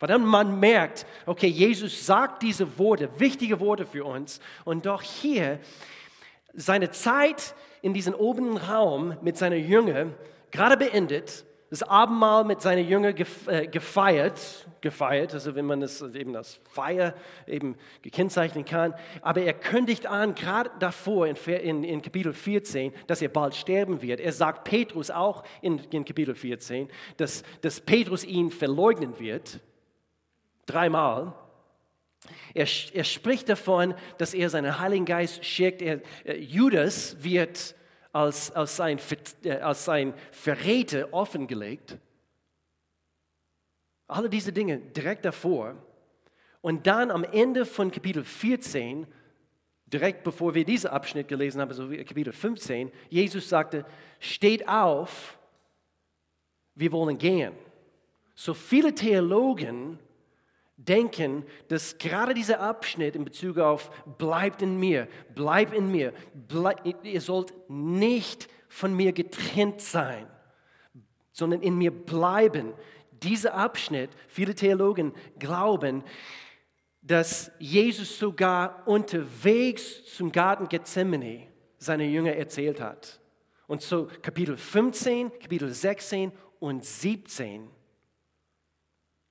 Weil 0.00 0.08
dann 0.08 0.24
man 0.24 0.58
merkt, 0.58 1.06
okay, 1.26 1.46
Jesus 1.46 2.06
sagt 2.06 2.42
diese 2.42 2.78
Worte, 2.78 3.08
wichtige 3.20 3.60
Worte 3.60 3.84
für 3.86 4.04
uns. 4.04 4.40
Und 4.64 4.86
doch 4.86 5.02
hier, 5.02 5.60
seine 6.54 6.90
Zeit 6.90 7.54
in 7.82 7.94
diesem 7.94 8.14
oberen 8.14 8.56
Raum 8.56 9.16
mit 9.22 9.36
seiner 9.36 9.56
Jünger 9.56 10.06
gerade 10.50 10.76
beendet, 10.76 11.44
das 11.68 11.84
Abendmahl 11.84 12.44
mit 12.44 12.60
seinen 12.60 12.88
Jüngern 12.88 13.14
äh, 13.46 13.68
gefeiert, 13.68 14.66
gefeiert, 14.80 15.34
also 15.34 15.54
wenn 15.54 15.66
man 15.66 15.80
das 15.80 16.02
eben 16.02 16.32
das 16.32 16.58
Feier 16.68 17.14
eben 17.46 17.76
gekennzeichnen 18.02 18.64
kann. 18.64 18.92
Aber 19.22 19.42
er 19.42 19.52
kündigt 19.52 20.06
an, 20.06 20.34
gerade 20.34 20.70
davor 20.80 21.28
in, 21.28 21.36
in, 21.36 21.84
in, 21.84 22.02
Kapitel 22.02 22.32
14, 22.32 22.92
dass 23.06 23.22
er 23.22 23.28
bald 23.28 23.54
sterben 23.54 24.02
wird. 24.02 24.18
Er 24.18 24.32
sagt 24.32 24.64
Petrus 24.64 25.12
auch 25.12 25.44
in, 25.62 25.78
in 25.90 26.04
Kapitel 26.04 26.34
14, 26.34 26.88
dass, 27.18 27.44
dass 27.60 27.80
Petrus 27.80 28.24
ihn 28.24 28.50
verleugnen 28.50 29.20
wird 29.20 29.60
dreimal. 30.70 31.34
Er, 32.54 32.66
er, 32.92 33.04
spricht 33.04 33.48
davon, 33.48 33.94
dass 34.18 34.34
er 34.34 34.50
seinen 34.50 34.78
Heiligen 34.78 35.04
Geist 35.04 35.44
schickt. 35.44 35.82
Er, 35.82 36.00
äh, 36.24 36.36
Judas 36.36 37.22
wird 37.22 37.74
als, 38.12 38.50
als, 38.52 38.76
sein, 38.76 38.98
äh, 39.44 39.52
als 39.52 39.84
sein 39.84 40.14
Verräter 40.32 41.12
offengelegt. 41.12 41.96
Alle 44.06 44.28
diese 44.28 44.52
Dinge 44.52 44.78
direkt 44.78 45.24
davor. 45.24 45.76
Und 46.60 46.86
dann 46.86 47.10
am 47.10 47.24
Ende 47.24 47.64
von 47.64 47.90
Kapitel 47.90 48.24
14, 48.24 49.06
direkt 49.86 50.24
bevor 50.24 50.54
wir 50.54 50.64
diesen 50.64 50.90
Abschnitt 50.90 51.28
gelesen 51.28 51.60
haben, 51.60 51.70
also 51.70 51.88
Kapitel 51.88 52.32
15, 52.32 52.92
Jesus 53.08 53.48
sagte, 53.48 53.86
steht 54.18 54.68
auf, 54.68 55.38
wir 56.74 56.92
wollen 56.92 57.16
gehen. 57.16 57.54
So 58.34 58.52
viele 58.52 58.94
Theologen 58.94 59.98
denken, 60.86 61.44
dass 61.68 61.98
gerade 61.98 62.34
dieser 62.34 62.60
Abschnitt 62.60 63.14
in 63.14 63.24
Bezug 63.24 63.58
auf 63.58 63.90
bleibt 64.18 64.62
in 64.62 64.78
mir, 64.78 65.08
bleib 65.34 65.72
in 65.72 65.90
mir, 65.90 66.12
bleib, 66.34 67.04
ihr 67.04 67.20
sollt 67.20 67.52
nicht 67.68 68.48
von 68.68 68.94
mir 68.94 69.12
getrennt 69.12 69.80
sein, 69.80 70.26
sondern 71.32 71.60
in 71.62 71.76
mir 71.76 71.90
bleiben. 71.90 72.72
Dieser 73.22 73.54
Abschnitt, 73.54 74.10
viele 74.28 74.54
Theologen 74.54 75.12
glauben, 75.38 76.02
dass 77.02 77.50
Jesus 77.58 78.18
sogar 78.18 78.86
unterwegs 78.86 80.14
zum 80.14 80.32
Garten 80.32 80.68
Gethsemane 80.68 81.48
seine 81.78 82.04
Jünger 82.04 82.34
erzählt 82.34 82.80
hat. 82.80 83.20
Und 83.66 83.82
so 83.82 84.08
Kapitel 84.22 84.56
15, 84.56 85.30
Kapitel 85.38 85.72
16 85.72 86.32
und 86.58 86.84
17 86.84 87.68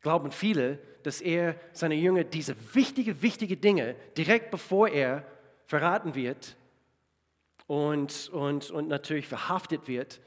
glauben 0.02 0.32
viele, 0.32 0.80
dass 1.04 1.22
er 1.22 1.56
seine 1.72 1.96
Jünger 1.96 2.24
diese 2.24 2.56
wichtige, 2.74 3.22
wichtige 3.22 3.58
Dinge 3.58 3.96
direkt 4.18 4.52
bevor 4.52 4.88
er 4.90 5.26
verraten 5.66 6.16
wird 6.16 6.58
und, 7.68 8.30
und, 8.30 8.72
und 8.72 8.88
natürlich 8.88 9.28
verhaftet 9.28 9.88
wird, 9.88 10.20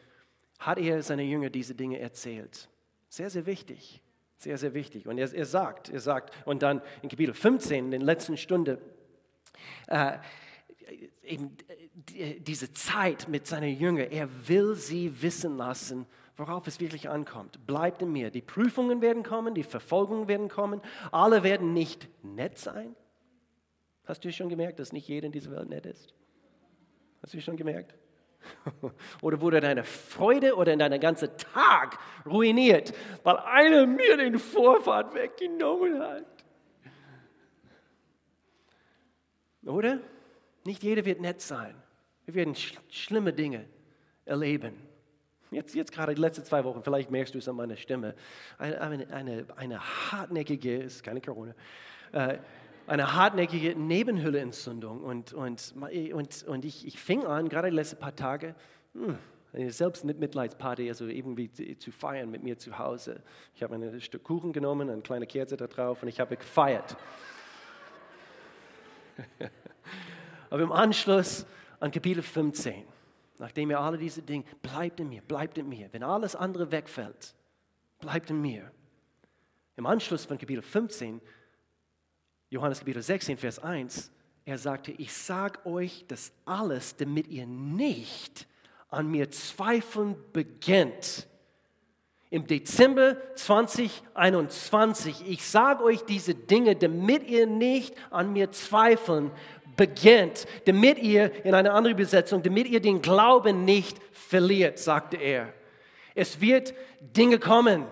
hat 0.58 0.78
er 0.78 1.02
seine 1.02 1.24
Jünger 1.24 1.50
diese 1.50 1.74
Dinge 1.74 1.98
erzählt. 1.98 2.68
Sehr, 3.08 3.30
sehr 3.30 3.46
wichtig. 3.46 4.00
Sehr, 4.36 4.58
sehr 4.58 4.74
wichtig. 4.74 5.06
Und 5.06 5.18
er, 5.18 5.32
er 5.32 5.46
sagt, 5.46 5.88
er 5.88 6.00
sagt, 6.00 6.32
und 6.46 6.62
dann 6.62 6.80
in 7.02 7.08
Kapitel 7.08 7.34
15, 7.34 7.84
in 7.84 7.90
der 7.90 8.00
letzten 8.00 8.36
Stunde, 8.36 8.80
äh, 9.86 10.18
eben 11.22 11.56
äh, 12.14 12.40
diese 12.40 12.72
Zeit 12.72 13.28
mit 13.28 13.46
seinen 13.46 13.76
Jüngern, 13.76 14.10
er 14.10 14.28
will 14.48 14.74
sie 14.74 15.22
wissen 15.22 15.56
lassen, 15.56 16.06
worauf 16.36 16.66
es 16.66 16.80
wirklich 16.80 17.08
ankommt. 17.08 17.66
Bleibt 17.66 18.02
in 18.02 18.12
mir. 18.12 18.30
Die 18.30 18.42
Prüfungen 18.42 19.00
werden 19.00 19.22
kommen, 19.22 19.54
die 19.54 19.62
Verfolgungen 19.62 20.28
werden 20.28 20.48
kommen. 20.48 20.80
Alle 21.10 21.42
werden 21.42 21.72
nicht 21.72 22.08
nett 22.24 22.58
sein. 22.58 22.94
Hast 24.04 24.24
du 24.24 24.32
schon 24.32 24.48
gemerkt, 24.48 24.80
dass 24.80 24.92
nicht 24.92 25.08
jeder 25.08 25.26
in 25.26 25.32
dieser 25.32 25.50
Welt 25.52 25.68
nett 25.68 25.86
ist? 25.86 26.14
Hast 27.22 27.34
du 27.34 27.40
schon 27.40 27.56
gemerkt? 27.56 27.94
oder 29.22 29.40
wurde 29.40 29.60
deine 29.60 29.84
Freude 29.84 30.56
oder 30.56 30.76
dein 30.76 31.00
ganzer 31.00 31.36
Tag 31.36 31.98
ruiniert, 32.26 32.92
weil 33.22 33.36
einer 33.36 33.86
mir 33.86 34.16
den 34.16 34.38
Vorfahrt 34.38 35.14
weggenommen 35.14 36.00
hat? 36.00 36.24
Oder? 39.64 40.00
Nicht 40.64 40.82
jeder 40.82 41.04
wird 41.04 41.20
nett 41.20 41.40
sein. 41.40 41.74
Wir 42.24 42.34
werden 42.34 42.54
sch 42.54 42.74
schlimme 42.88 43.32
Dinge 43.32 43.68
erleben. 44.24 44.91
Jetzt, 45.52 45.74
jetzt 45.74 45.92
gerade 45.92 46.14
die 46.14 46.20
letzten 46.20 46.44
zwei 46.44 46.64
Wochen, 46.64 46.82
vielleicht 46.82 47.10
merkst 47.10 47.34
du 47.34 47.38
es 47.38 47.48
an 47.48 47.56
meiner 47.56 47.76
Stimme, 47.76 48.14
eine, 48.58 48.80
eine, 48.80 49.12
eine, 49.12 49.44
eine 49.56 50.10
hartnäckige, 50.10 50.78
ist 50.78 51.04
keine 51.04 51.20
Corona, 51.20 51.54
äh, 52.12 52.38
eine 52.86 53.14
hartnäckige 53.14 53.78
Nebenhülleentzündung. 53.78 55.02
Und, 55.02 55.32
und, 55.34 55.74
und, 55.76 56.44
und 56.44 56.64
ich, 56.64 56.86
ich 56.86 56.98
fing 56.98 57.26
an, 57.26 57.48
gerade 57.48 57.70
die 57.70 57.76
letzten 57.76 57.98
paar 57.98 58.16
Tage, 58.16 58.54
hm, 58.94 59.18
eine 59.52 59.70
Selbstmitleidsparty, 59.70 60.88
also 60.88 61.06
irgendwie 61.06 61.52
zu 61.76 61.92
feiern 61.92 62.30
mit 62.30 62.42
mir 62.42 62.56
zu 62.56 62.78
Hause. 62.78 63.22
Ich 63.54 63.62
habe 63.62 63.74
ein 63.74 64.00
Stück 64.00 64.24
Kuchen 64.24 64.54
genommen, 64.54 64.88
eine 64.88 65.02
kleine 65.02 65.26
Kerze 65.26 65.58
da 65.58 65.66
drauf 65.66 66.02
und 66.02 66.08
ich 66.08 66.18
habe 66.18 66.36
gefeiert. 66.36 66.96
Aber 70.50 70.62
im 70.62 70.72
Anschluss 70.72 71.44
an 71.80 71.90
Kapitel 71.90 72.22
15 72.22 72.84
nachdem 73.42 73.70
ihr 73.70 73.80
alle 73.80 73.98
diese 73.98 74.22
Dinge, 74.22 74.44
bleibt 74.62 75.00
in 75.00 75.08
mir, 75.08 75.20
bleibt 75.20 75.58
in 75.58 75.68
mir. 75.68 75.88
Wenn 75.92 76.04
alles 76.04 76.36
andere 76.36 76.70
wegfällt, 76.70 77.34
bleibt 77.98 78.30
in 78.30 78.40
mir. 78.40 78.70
Im 79.76 79.84
Anschluss 79.84 80.26
von 80.26 80.38
Kapitel 80.38 80.62
15, 80.62 81.20
Johannes 82.50 82.78
Kapitel 82.78 83.02
16, 83.02 83.38
Vers 83.38 83.58
1, 83.58 84.12
er 84.44 84.58
sagte, 84.58 84.92
ich 84.92 85.12
sage 85.12 85.66
euch 85.66 86.04
das 86.06 86.30
alles, 86.44 86.94
damit 86.94 87.26
ihr 87.26 87.46
nicht 87.46 88.46
an 88.90 89.10
mir 89.10 89.28
zweifeln 89.32 90.14
beginnt. 90.32 91.26
Im 92.30 92.46
Dezember 92.46 93.16
2021, 93.34 95.28
ich 95.28 95.44
sage 95.44 95.82
euch 95.82 96.04
diese 96.04 96.36
Dinge, 96.36 96.76
damit 96.76 97.28
ihr 97.28 97.48
nicht 97.48 97.96
an 98.12 98.32
mir 98.32 98.52
zweifeln 98.52 99.32
beginnt, 99.76 100.46
damit 100.66 100.98
ihr, 100.98 101.44
in 101.44 101.54
einer 101.54 101.74
anderen 101.74 101.96
Übersetzung, 101.96 102.42
damit 102.42 102.68
ihr 102.68 102.80
den 102.80 103.02
Glauben 103.02 103.64
nicht 103.64 103.98
verliert, 104.12 104.78
sagte 104.78 105.16
er. 105.16 105.52
Es 106.14 106.40
wird 106.40 106.74
Dinge 107.00 107.38
kommen. 107.38 107.84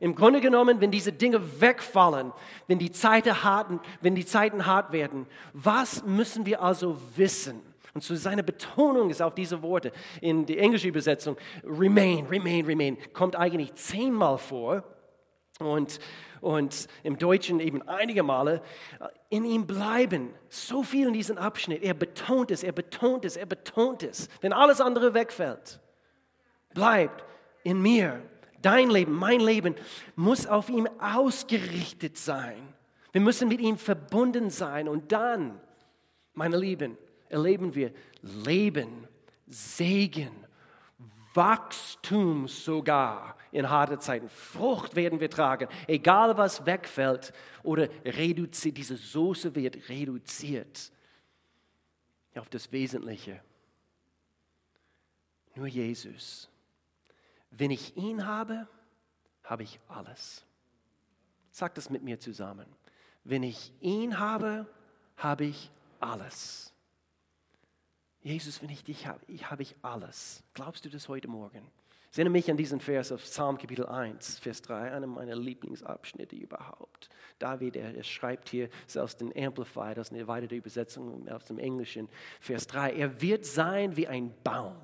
Im 0.00 0.14
Grunde 0.14 0.40
genommen, 0.40 0.80
wenn 0.80 0.90
diese 0.90 1.12
Dinge 1.12 1.60
wegfallen, 1.60 2.32
wenn 2.66 2.78
die 2.78 2.92
Zeiten 2.92 3.42
hart, 3.42 3.80
wenn 4.00 4.14
die 4.14 4.26
Zeiten 4.26 4.66
hart 4.66 4.92
werden, 4.92 5.26
was 5.52 6.04
müssen 6.04 6.46
wir 6.46 6.62
also 6.62 6.98
wissen? 7.16 7.62
Und 7.94 8.02
zu 8.02 8.16
seiner 8.16 8.42
Betonung 8.42 9.10
ist 9.10 9.22
auf 9.22 9.34
diese 9.34 9.62
Worte 9.62 9.92
in 10.20 10.46
der 10.46 10.58
englischen 10.58 10.88
Übersetzung, 10.88 11.36
remain, 11.62 12.26
remain, 12.26 12.66
remain, 12.66 12.98
kommt 13.12 13.36
eigentlich 13.36 13.72
zehnmal 13.74 14.36
vor. 14.36 14.82
Und, 15.60 16.00
und 16.40 16.88
im 17.04 17.16
Deutschen 17.16 17.60
eben 17.60 17.82
einige 17.82 18.22
Male, 18.22 18.60
äh, 19.00 19.06
in 19.30 19.44
ihm 19.44 19.66
bleiben. 19.66 20.34
So 20.48 20.82
viel 20.82 21.08
in 21.08 21.12
diesem 21.12 21.38
Abschnitt. 21.38 21.82
Er 21.82 21.94
betont 21.94 22.50
es, 22.50 22.62
er 22.62 22.72
betont 22.72 23.24
es, 23.24 23.36
er 23.36 23.46
betont 23.46 24.02
es. 24.02 24.28
Wenn 24.40 24.52
alles 24.52 24.80
andere 24.80 25.14
wegfällt, 25.14 25.80
bleibt 26.74 27.24
in 27.62 27.80
mir. 27.80 28.22
Dein 28.62 28.90
Leben, 28.90 29.12
mein 29.12 29.40
Leben 29.40 29.74
muss 30.16 30.46
auf 30.46 30.70
ihm 30.70 30.88
ausgerichtet 30.98 32.16
sein. 32.16 32.74
Wir 33.12 33.20
müssen 33.20 33.48
mit 33.48 33.60
ihm 33.60 33.78
verbunden 33.78 34.50
sein 34.50 34.88
und 34.88 35.12
dann, 35.12 35.60
meine 36.32 36.56
Lieben, 36.56 36.98
erleben 37.28 37.74
wir 37.74 37.92
Leben, 38.22 39.06
Segen, 39.46 40.32
Wachstum 41.34 42.48
sogar 42.48 43.36
in 43.54 43.70
harten 43.70 44.00
Zeiten. 44.00 44.28
Frucht 44.28 44.96
werden 44.96 45.20
wir 45.20 45.30
tragen, 45.30 45.68
egal 45.86 46.36
was 46.36 46.66
wegfällt 46.66 47.32
oder 47.62 47.88
reduziert. 48.04 48.76
Diese 48.76 48.96
Soße 48.96 49.54
wird 49.54 49.88
reduziert 49.88 50.90
auf 52.34 52.48
das 52.48 52.72
Wesentliche. 52.72 53.40
Nur 55.54 55.68
Jesus. 55.68 56.48
Wenn 57.52 57.70
ich 57.70 57.96
ihn 57.96 58.26
habe, 58.26 58.66
habe 59.44 59.62
ich 59.62 59.78
alles. 59.86 60.44
Sag 61.52 61.76
das 61.76 61.90
mit 61.90 62.02
mir 62.02 62.18
zusammen. 62.18 62.66
Wenn 63.22 63.44
ich 63.44 63.72
ihn 63.80 64.18
habe, 64.18 64.66
habe 65.16 65.44
ich 65.44 65.70
alles. 66.00 66.72
Jesus, 68.20 68.60
wenn 68.62 68.70
ich 68.70 68.82
dich 68.82 69.06
habe, 69.06 69.20
ich 69.28 69.48
habe 69.48 69.62
ich 69.62 69.76
alles. 69.80 70.42
Glaubst 70.54 70.84
du 70.84 70.88
das 70.88 71.06
heute 71.08 71.28
Morgen? 71.28 71.70
Ich 72.14 72.18
erinnere 72.18 72.30
mich 72.30 72.48
an 72.48 72.56
diesen 72.56 72.78
Vers 72.78 73.10
auf 73.10 73.24
Psalm 73.24 73.58
Kapitel 73.58 73.86
1, 73.86 74.38
Vers 74.38 74.62
3, 74.62 74.92
einer 74.92 75.08
meiner 75.08 75.34
Lieblingsabschnitte 75.34 76.36
überhaupt. 76.36 77.08
David, 77.40 77.74
er, 77.74 77.92
er 77.92 78.04
schreibt 78.04 78.50
hier, 78.50 78.68
ist 78.86 78.96
aus 78.96 79.16
dem 79.16 79.32
Amplified, 79.36 79.98
aus 79.98 80.10
einer 80.10 80.20
erweiterten 80.20 80.54
Übersetzung 80.54 81.28
aus 81.28 81.46
dem 81.46 81.58
Englischen, 81.58 82.08
Vers 82.38 82.68
3, 82.68 82.92
er 82.92 83.20
wird 83.20 83.44
sein 83.44 83.96
wie 83.96 84.06
ein 84.06 84.32
Baum 84.44 84.76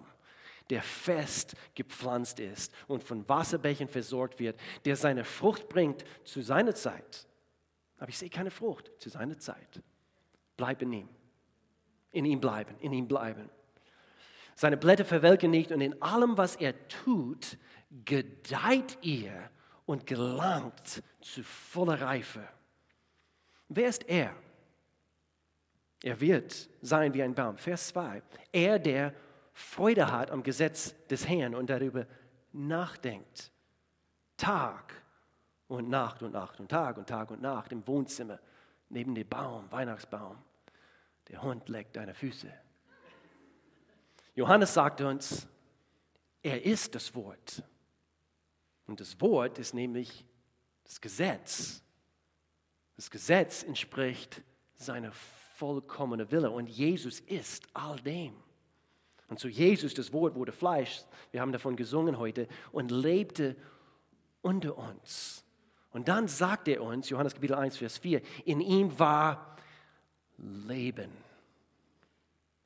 der 0.70 0.82
fest 0.82 1.54
gepflanzt 1.76 2.40
ist 2.40 2.75
und 2.88 3.04
von 3.04 3.28
Wasserbächen 3.28 3.87
versorgt 3.87 4.40
wird, 4.40 4.58
der 4.84 4.96
seine 4.96 5.25
Frucht 5.25 5.68
bringt 5.68 6.04
zu 6.25 6.42
seiner 6.42 6.75
Zeit. 6.75 7.28
Aber 7.99 8.08
ich 8.08 8.18
sehe 8.18 8.30
keine 8.30 8.50
Frucht 8.50 8.90
zu 8.99 9.08
seiner 9.08 9.38
Zeit. 9.38 9.80
Bleib 10.56 10.82
in 10.82 10.92
ihm. 10.92 11.08
In 12.10 12.25
ihm 12.25 12.40
bleiben, 12.40 12.75
in 12.80 12.92
ihm 12.92 13.06
bleiben. 13.06 13.50
Seine 14.61 14.76
Blätter 14.76 15.07
verwelken 15.07 15.50
nicht 15.50 15.73
und 15.73 15.81
in 15.81 16.02
allem, 16.02 16.37
was 16.37 16.55
er 16.55 16.87
tut, 16.88 17.57
gedeiht 18.05 18.99
ihr 19.00 19.49
und 19.87 20.07
gelangt 20.07 21.02
zu 21.23 21.43
voller 21.43 22.02
Reife. 22.02 22.47
Wer 23.71 23.88
ist 23.88 24.07
er? 24.07 24.37
Er 26.02 26.21
wird 26.21 26.69
sein 26.83 27.14
wie 27.14 27.23
ein 27.23 27.35
Baum. 27.35 27.57
Vers 27.57 27.88
2. 27.88 28.23
Er, 28.52 28.79
der 28.79 29.14
Freude 29.55 30.12
hat 30.12 30.31
am 30.31 30.43
Gesetz 30.43 30.95
des 31.07 31.26
Herrn 31.26 31.55
und 31.55 31.71
darüber 31.71 32.07
nachdenkt. 32.52 33.50
Tag 34.37 34.93
und 35.69 35.88
Nacht 35.88 36.23
und 36.23 36.33
Nacht 36.33 36.61
und 36.61 36.69
Tag 36.69 36.99
und 36.99 37.09
Tag 37.09 37.31
und 37.31 37.40
Nacht 37.40 37.73
im 37.73 37.87
Wohnzimmer 37.87 38.38
neben 38.90 39.14
dem 39.14 39.26
Baum, 39.26 39.73
Weihnachtsbaum. 39.73 40.37
Der 41.29 41.40
Hund 41.43 41.67
leckt 41.71 41.97
deine 41.97 42.12
Füße. 42.12 42.52
Johannes 44.40 44.73
sagt 44.73 45.02
uns, 45.02 45.47
er 46.42 46.64
ist 46.64 46.94
das 46.94 47.14
Wort. 47.14 47.62
Und 48.87 48.99
das 48.99 49.20
Wort 49.20 49.59
ist 49.59 49.75
nämlich 49.75 50.25
das 50.82 50.99
Gesetz. 50.99 51.82
Das 52.97 53.11
Gesetz 53.11 53.62
entspricht 53.62 54.40
seiner 54.76 55.12
vollkommenen 55.12 56.30
Wille 56.30 56.50
und 56.50 56.70
Jesus 56.70 57.20
ist 57.20 57.66
all 57.75 58.00
dem. 58.00 58.32
Und 59.28 59.38
zu 59.38 59.49
Jesus, 59.49 59.92
das 59.92 60.11
Wort 60.11 60.35
wurde 60.35 60.52
Fleisch, 60.52 61.02
wir 61.32 61.42
haben 61.42 61.52
davon 61.52 61.76
gesungen 61.76 62.16
heute, 62.16 62.49
und 62.73 62.90
lebte 62.90 63.56
unter 64.40 64.78
uns. 64.78 65.44
Und 65.90 66.09
dann 66.09 66.28
sagt 66.28 66.66
er 66.66 66.82
uns, 66.82 67.11
Johannes 67.11 67.35
Kapitel 67.35 67.56
1, 67.56 67.76
Vers 67.76 67.99
4, 67.99 68.23
in 68.47 68.62
ihm 68.62 68.99
war 68.99 69.59
Leben. 70.38 71.29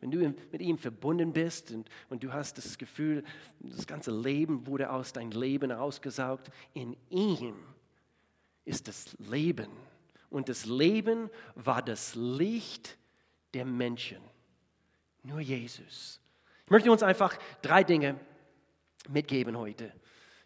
Wenn 0.05 0.11
du 0.11 0.35
mit 0.53 0.61
ihm 0.61 0.77
verbunden 0.77 1.33
bist 1.33 1.71
und, 1.71 1.89
und 2.11 2.23
du 2.23 2.31
hast 2.31 2.59
das 2.59 2.77
Gefühl, 2.77 3.25
das 3.61 3.87
ganze 3.87 4.11
Leben 4.11 4.67
wurde 4.67 4.91
aus 4.91 5.15
deinem 5.15 5.31
Leben 5.31 5.73
ausgesaugt, 5.73 6.51
in 6.75 6.95
ihm 7.09 7.55
ist 8.67 8.87
das 8.87 9.17
Leben. 9.19 9.71
Und 10.29 10.51
das 10.51 10.67
Leben 10.67 11.31
war 11.55 11.81
das 11.81 12.15
Licht 12.17 12.99
der 13.55 13.65
Menschen. 13.65 14.19
Nur 15.23 15.41
Jesus. 15.41 16.21
Ich 16.67 16.71
möchte 16.71 16.93
uns 16.93 17.03
einfach 17.03 17.39
drei 17.63 17.83
Dinge 17.83 18.21
mitgeben 19.09 19.57
heute. 19.57 19.91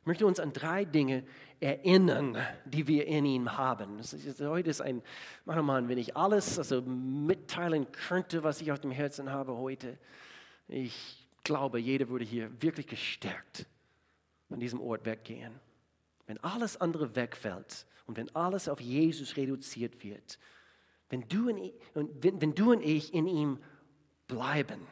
Ich 0.09 0.11
möchte 0.11 0.27
uns 0.27 0.40
an 0.40 0.55
drei 0.55 0.87
Dinge 0.87 1.23
erinnern, 1.61 2.38
die 2.64 2.88
wir 2.88 3.07
in 3.07 3.27
ihm 3.27 3.59
haben. 3.59 4.01
Heute 4.40 4.71
ist 4.71 4.81
ein, 4.81 5.03
Mann, 5.44 5.90
wenn 5.90 5.99
ich 5.99 6.16
alles 6.16 6.57
also 6.57 6.81
mitteilen 6.81 7.92
könnte, 7.92 8.42
was 8.42 8.62
ich 8.62 8.73
auf 8.73 8.81
dem 8.81 8.90
Herzen 8.90 9.31
habe 9.31 9.55
heute, 9.59 9.99
ich 10.66 11.29
glaube, 11.44 11.79
jeder 11.79 12.09
würde 12.09 12.25
hier 12.25 12.51
wirklich 12.62 12.87
gestärkt 12.87 13.66
von 14.49 14.59
diesem 14.59 14.81
Ort 14.81 15.05
weggehen. 15.05 15.53
Wenn 16.27 16.38
alles 16.38 16.79
andere 16.79 17.14
wegfällt 17.14 17.85
und 18.07 18.16
wenn 18.16 18.35
alles 18.35 18.66
auf 18.71 18.81
Jesus 18.81 19.37
reduziert 19.37 20.03
wird, 20.03 20.38
wenn 21.11 21.29
du 21.29 21.51
und, 21.51 22.25
wenn, 22.25 22.40
wenn 22.40 22.55
du 22.55 22.71
und 22.71 22.81
ich 22.81 23.12
in 23.12 23.27
ihm 23.27 23.59
bleiben, 24.27 24.87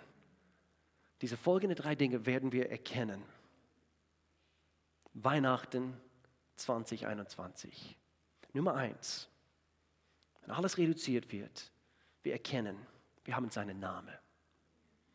diese 1.22 1.38
folgenden 1.38 1.78
drei 1.78 1.94
Dinge 1.94 2.26
werden 2.26 2.52
wir 2.52 2.68
erkennen. 2.68 3.22
Weihnachten 5.22 5.94
2021. 6.56 7.96
Nummer 8.52 8.74
eins, 8.74 9.28
wenn 10.42 10.50
alles 10.50 10.78
reduziert 10.78 11.30
wird, 11.32 11.70
wir 12.22 12.32
erkennen, 12.32 12.76
wir 13.24 13.36
haben 13.36 13.50
seinen 13.50 13.78
Namen. 13.78 14.12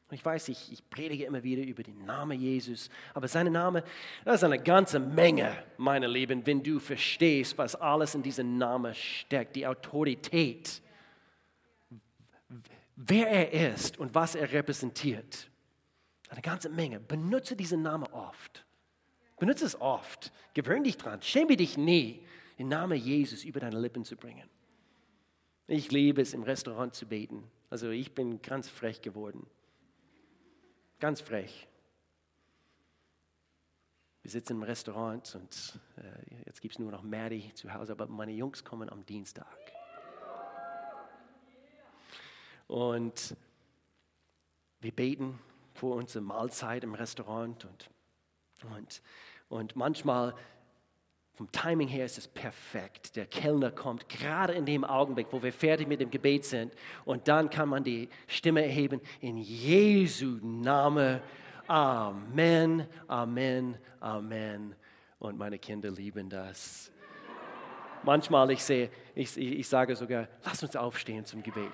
Ich 0.10 0.26
weiß, 0.26 0.50
ich, 0.50 0.72
ich 0.74 0.90
predige 0.90 1.26
immer 1.26 1.42
wieder 1.42 1.64
über 1.64 1.84
den 1.84 2.04
Namen 2.06 2.38
Jesus, 2.40 2.90
aber 3.14 3.28
sein 3.30 3.52
Name, 3.52 3.84
das 4.26 4.36
ist 4.36 4.44
eine 4.44 4.62
ganze 4.62 5.00
Menge, 5.00 5.64
meine 5.78 6.08
Lieben, 6.08 6.46
wenn 6.46 6.62
du 6.62 6.80
verstehst, 6.80 7.58
was 7.58 7.76
alles 7.76 8.14
in 8.14 8.22
diesem 8.22 8.58
Namen 8.58 8.94
steckt, 8.94 9.56
die 9.56 9.66
Autorität, 9.66 10.82
wer 12.96 13.30
er 13.30 13.74
ist 13.74 13.98
und 14.00 14.14
was 14.14 14.36
er 14.36 14.52
repräsentiert. 14.52 15.50
Eine 16.28 16.42
ganze 16.42 16.70
Menge. 16.70 17.00
Benutze 17.00 17.56
diesen 17.56 17.82
Namen 17.82 18.08
oft. 18.12 18.66
Benutze 19.42 19.66
es 19.66 19.82
oft. 19.82 20.32
Gewöhn 20.54 20.84
dich 20.84 20.98
dran. 20.98 21.20
Schäme 21.24 21.58
dich 21.58 21.76
nie, 21.76 22.24
den 22.60 22.68
Namen 22.68 22.96
Jesus 22.96 23.44
über 23.44 23.60
deine 23.60 23.80
Lippen 23.80 24.06
zu 24.06 24.16
bringen. 24.16 24.48
Ich 25.66 25.92
liebe 25.92 26.22
es, 26.22 26.36
im 26.36 26.44
Restaurant 26.44 26.94
zu 26.94 27.08
beten. 27.08 27.50
Also 27.72 27.90
ich 27.90 28.14
bin 28.14 28.44
ganz 28.44 28.70
frech 28.70 29.02
geworden. 29.02 29.48
Ganz 31.00 31.22
frech. 31.22 31.68
Wir 34.22 34.30
sitzen 34.30 34.58
im 34.58 34.62
Restaurant 34.62 35.34
und 35.34 35.80
äh, 35.98 36.44
jetzt 36.46 36.62
gibt 36.62 36.76
es 36.76 36.80
nur 36.80 36.92
noch 36.92 37.02
Mary 37.02 37.52
zu 37.56 37.74
Hause, 37.74 37.94
aber 37.94 38.06
meine 38.06 38.34
Jungs 38.34 38.64
kommen 38.64 38.92
am 38.92 39.04
Dienstag. 39.08 39.58
Und 42.68 43.36
wir 44.82 44.92
beten 44.92 45.40
vor 45.74 45.96
unserer 45.96 46.22
Mahlzeit 46.22 46.84
im 46.84 46.94
Restaurant 46.94 47.66
und, 47.66 47.90
und, 48.78 49.02
und 49.52 49.76
manchmal 49.76 50.34
vom 51.34 51.52
Timing 51.52 51.88
her 51.88 52.06
ist 52.06 52.18
es 52.18 52.28
perfekt. 52.28 53.16
Der 53.16 53.26
Kellner 53.26 53.72
kommt 53.72 54.08
gerade 54.08 54.54
in 54.54 54.66
dem 54.66 54.84
Augenblick, 54.84 55.28
wo 55.32 55.44
wir 55.44 55.52
fertig 55.52 55.88
mit 55.88 56.00
dem 56.00 56.10
Gebet 56.10 56.46
sind 56.46 56.74
und 57.04 57.28
dann 57.28 57.50
kann 57.50 57.68
man 57.68 57.84
die 57.84 58.10
Stimme 58.28 58.64
erheben 58.64 59.02
in 59.20 59.38
Jesu 59.38 60.40
Name. 60.42 61.22
Amen, 61.68 62.88
Amen, 63.08 63.78
Amen. 64.00 64.76
Und 65.20 65.38
meine 65.38 65.60
Kinder 65.60 65.92
lieben 65.92 66.30
das. 66.30 66.92
Manchmal 68.04 68.52
ich 68.52 68.64
sehe, 68.64 68.90
ich, 69.14 69.38
ich 69.38 69.68
sage 69.68 69.96
sogar, 69.96 70.28
lass 70.44 70.64
uns 70.64 70.76
aufstehen 70.76 71.26
zum 71.26 71.44
Gebet. 71.44 71.72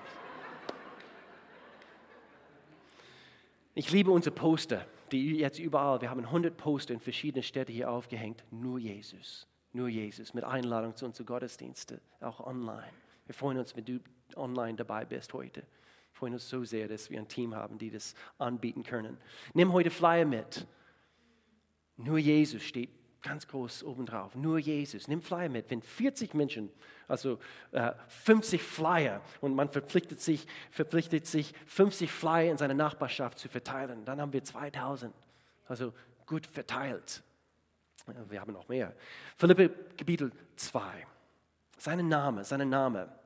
Ich 3.74 3.90
liebe 3.92 4.10
unsere 4.10 4.34
Poster, 4.34 4.84
die 5.08 5.36
jetzt 5.36 5.58
überall, 5.58 6.00
wir 6.00 6.10
haben 6.10 6.24
100 6.24 6.56
Poster 6.56 6.94
in 6.94 7.00
verschiedenen 7.00 7.42
Städten 7.42 7.72
hier 7.72 7.90
aufgehängt, 7.90 8.44
nur 8.50 8.78
Jesus, 8.78 9.46
nur 9.72 9.88
Jesus, 9.88 10.34
mit 10.34 10.44
Einladung 10.44 10.94
zu 10.96 11.06
unseren 11.06 11.26
Gottesdiensten, 11.26 12.00
auch 12.20 12.40
online. 12.40 12.92
Wir 13.26 13.34
freuen 13.34 13.58
uns, 13.58 13.76
wenn 13.76 13.84
du 13.84 14.00
online 14.36 14.76
dabei 14.76 15.04
bist 15.04 15.32
heute. 15.34 15.60
Wir 15.60 16.14
freuen 16.14 16.34
uns 16.34 16.48
so 16.48 16.64
sehr, 16.64 16.88
dass 16.88 17.10
wir 17.10 17.18
ein 17.18 17.28
Team 17.28 17.54
haben, 17.54 17.78
die 17.78 17.90
das 17.90 18.14
anbieten 18.38 18.82
können. 18.82 19.18
Nimm 19.54 19.72
heute 19.72 19.90
Flyer 19.90 20.24
mit. 20.24 20.66
Nur 21.96 22.18
Jesus 22.18 22.62
steht 22.62 22.90
ganz 23.22 23.46
groß 23.48 23.84
obendrauf. 23.84 24.34
Nur 24.34 24.58
Jesus. 24.58 25.08
Nimm 25.08 25.22
Flyer 25.22 25.48
mit. 25.48 25.70
Wenn 25.70 25.82
40 25.82 26.34
Menschen, 26.34 26.70
also 27.06 27.38
äh, 27.72 27.92
50 28.08 28.62
Flyer, 28.62 29.20
und 29.40 29.54
man 29.54 29.68
verpflichtet 29.68 30.20
sich, 30.20 30.46
verpflichtet 30.70 31.26
sich, 31.26 31.54
50 31.66 32.10
Flyer 32.10 32.50
in 32.50 32.56
seiner 32.56 32.74
Nachbarschaft 32.74 33.38
zu 33.38 33.48
verteilen, 33.48 34.04
dann 34.04 34.20
haben 34.20 34.32
wir 34.32 34.44
2000. 34.44 35.12
Also 35.66 35.92
gut 36.26 36.46
verteilt. 36.46 37.22
Wir 38.28 38.40
haben 38.40 38.52
noch 38.52 38.68
mehr. 38.68 38.94
Philippe 39.36 39.68
Kapitel 39.96 40.32
2. 40.56 41.06
Sein 41.76 42.08
Name, 42.08 42.44
sein 42.44 42.68
Name. 42.68 43.17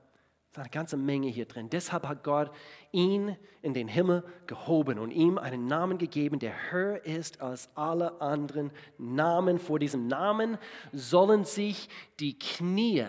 Ist 0.52 0.58
eine 0.58 0.68
ganze 0.68 0.98
Menge 0.98 1.28
hier 1.28 1.46
drin. 1.46 1.70
Deshalb 1.70 2.06
hat 2.06 2.22
Gott 2.22 2.50
ihn 2.90 3.36
in 3.62 3.72
den 3.72 3.88
Himmel 3.88 4.22
gehoben 4.46 4.98
und 4.98 5.10
ihm 5.10 5.38
einen 5.38 5.66
Namen 5.66 5.96
gegeben, 5.96 6.38
der 6.38 6.70
höher 6.70 7.02
ist 7.06 7.40
als 7.40 7.70
alle 7.74 8.20
anderen 8.20 8.70
Namen. 8.98 9.58
Vor 9.58 9.78
diesem 9.78 10.08
Namen 10.08 10.58
sollen 10.92 11.46
sich 11.46 11.88
die 12.20 12.38
Knie 12.38 13.06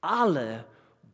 alle 0.00 0.64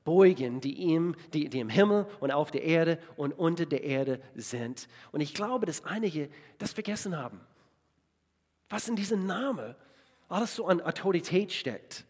beugen, 0.05 0.63
die, 0.63 0.73
ihm, 0.73 1.15
die, 1.35 1.51
die 1.51 1.61
im 1.61 1.69
Himmel 1.69 2.07
und 2.21 2.31
auf 2.31 2.51
der 2.51 2.63
Erde 2.63 2.99
und 3.17 3.33
unter 3.33 3.67
der 3.67 3.85
Erde 3.85 4.23
sind. 4.35 4.89
Und 5.13 5.21
ich 5.21 5.35
glaube, 5.35 5.67
dass 5.67 5.85
einige 5.85 6.31
das 6.57 6.73
vergessen 6.73 7.17
haben. 7.17 7.41
Was 8.71 8.89
in 8.89 8.97
diesem 8.97 9.27
Namen 9.27 9.75
alles 10.31 10.57
so 10.57 10.67
an 10.67 10.81
Autorität 10.81 11.53
steckt. 11.53 12.07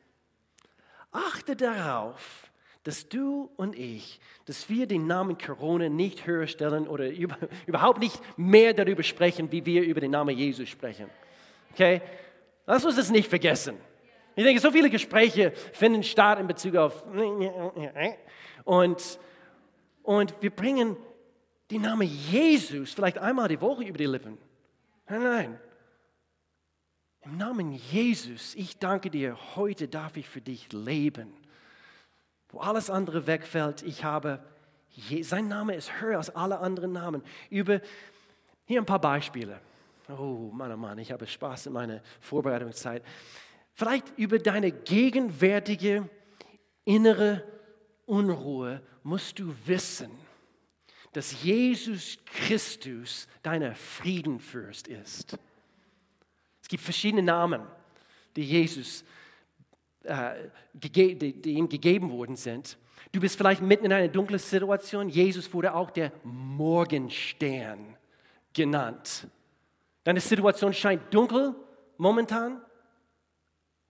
Achte 1.10 1.56
darauf, 1.56 2.51
dass 2.84 3.08
du 3.08 3.50
und 3.56 3.76
ich, 3.78 4.20
dass 4.44 4.68
wir 4.68 4.86
den 4.86 5.06
Namen 5.06 5.38
Corona 5.38 5.88
nicht 5.88 6.26
höher 6.26 6.46
stellen 6.46 6.88
oder 6.88 7.10
über, 7.10 7.36
überhaupt 7.66 8.00
nicht 8.00 8.20
mehr 8.36 8.74
darüber 8.74 9.02
sprechen, 9.02 9.50
wie 9.52 9.64
wir 9.64 9.82
über 9.82 10.00
den 10.00 10.10
Namen 10.10 10.36
Jesus 10.36 10.68
sprechen. 10.68 11.08
Okay? 11.72 12.02
Lass 12.66 12.84
uns 12.84 12.96
das 12.96 13.10
nicht 13.10 13.28
vergessen. 13.28 13.76
Ich 14.34 14.44
denke, 14.44 14.60
so 14.60 14.70
viele 14.70 14.88
Gespräche 14.88 15.52
finden 15.72 16.02
statt 16.02 16.40
in 16.40 16.46
Bezug 16.46 16.74
auf 16.76 17.04
und, 18.64 19.18
und 20.02 20.34
wir 20.42 20.50
bringen 20.50 20.96
den 21.70 21.82
Namen 21.82 22.08
Jesus 22.30 22.92
vielleicht 22.92 23.18
einmal 23.18 23.48
die 23.48 23.60
Woche 23.60 23.84
über 23.84 23.98
die 23.98 24.06
Lippen. 24.06 24.38
Nein, 25.08 25.22
nein. 25.22 25.60
Im 27.24 27.36
Namen 27.36 27.72
Jesus, 27.72 28.54
ich 28.54 28.78
danke 28.78 29.10
dir, 29.10 29.36
heute 29.54 29.86
darf 29.86 30.16
ich 30.16 30.28
für 30.28 30.40
dich 30.40 30.72
leben. 30.72 31.32
Wo 32.52 32.60
alles 32.60 32.90
andere 32.90 33.26
wegfällt, 33.26 33.82
ich 33.82 34.04
habe, 34.04 34.44
sein 35.22 35.48
Name 35.48 35.74
ist 35.74 36.00
höher 36.00 36.18
als 36.18 36.34
alle 36.36 36.58
anderen 36.58 36.92
Namen. 36.92 37.22
Über, 37.50 37.80
hier 38.66 38.80
ein 38.80 38.86
paar 38.86 39.00
Beispiele. 39.00 39.60
Oh 40.08 40.50
Mann, 40.52 40.70
oh 40.72 40.76
Mann, 40.76 40.98
ich 40.98 41.10
habe 41.10 41.26
Spaß 41.26 41.66
in 41.66 41.72
meiner 41.72 42.02
Vorbereitungszeit. 42.20 43.02
Vielleicht 43.74 44.16
über 44.18 44.38
deine 44.38 44.70
gegenwärtige 44.70 46.08
innere 46.84 47.42
Unruhe 48.04 48.82
musst 49.02 49.38
du 49.38 49.54
wissen, 49.64 50.10
dass 51.12 51.42
Jesus 51.42 52.18
Christus 52.26 53.28
deiner 53.42 53.74
Friedenfürst 53.74 54.88
ist. 54.88 55.38
Es 56.60 56.68
gibt 56.68 56.82
verschiedene 56.82 57.22
Namen, 57.22 57.62
die 58.36 58.44
Jesus, 58.44 59.04
die, 60.72 61.32
die 61.32 61.52
ihm 61.52 61.68
gegeben 61.68 62.10
worden 62.10 62.36
sind. 62.36 62.76
Du 63.12 63.20
bist 63.20 63.36
vielleicht 63.36 63.60
mitten 63.60 63.84
in 63.84 63.92
einer 63.92 64.08
dunklen 64.08 64.38
Situation. 64.38 65.08
Jesus 65.08 65.52
wurde 65.52 65.74
auch 65.74 65.90
der 65.90 66.12
Morgenstern 66.24 67.96
genannt. 68.52 69.26
Deine 70.04 70.20
Situation 70.20 70.72
scheint 70.72 71.12
dunkel 71.12 71.54
momentan 71.98 72.60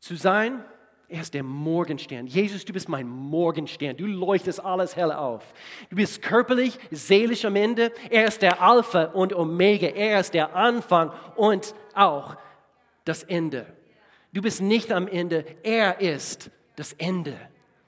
zu 0.01 0.17
sein. 0.17 0.65
Er 1.09 1.21
ist 1.21 1.35
der 1.35 1.43
Morgenstern. 1.43 2.27
Jesus, 2.27 2.65
du 2.65 2.73
bist 2.73 2.89
mein 2.89 3.07
Morgenstern. 3.07 3.97
Du 3.97 4.07
leuchtest 4.07 4.65
alles 4.65 4.97
hell 4.97 5.13
auf. 5.13 5.53
Du 5.91 5.97
bist 5.97 6.23
körperlich, 6.23 6.79
seelisch 6.91 7.45
am 7.45 7.55
Ende. 7.55 7.93
Er 8.11 8.27
ist 8.27 8.41
der 8.41 8.63
Alpha 8.63 9.05
und 9.05 9.35
Omega. 9.35 9.89
Er 9.89 10.21
ist 10.21 10.33
der 10.35 10.57
Anfang 10.57 11.13
und 11.37 11.75
auch 11.95 12.37
das 13.05 13.23
Ende. 13.25 13.67
Du 14.33 14.41
bist 14.41 14.61
nicht 14.61 14.91
am 14.91 15.07
Ende. 15.07 15.45
Er 15.63 16.01
ist 16.01 16.51
das 16.77 16.95
Ende. 16.95 17.37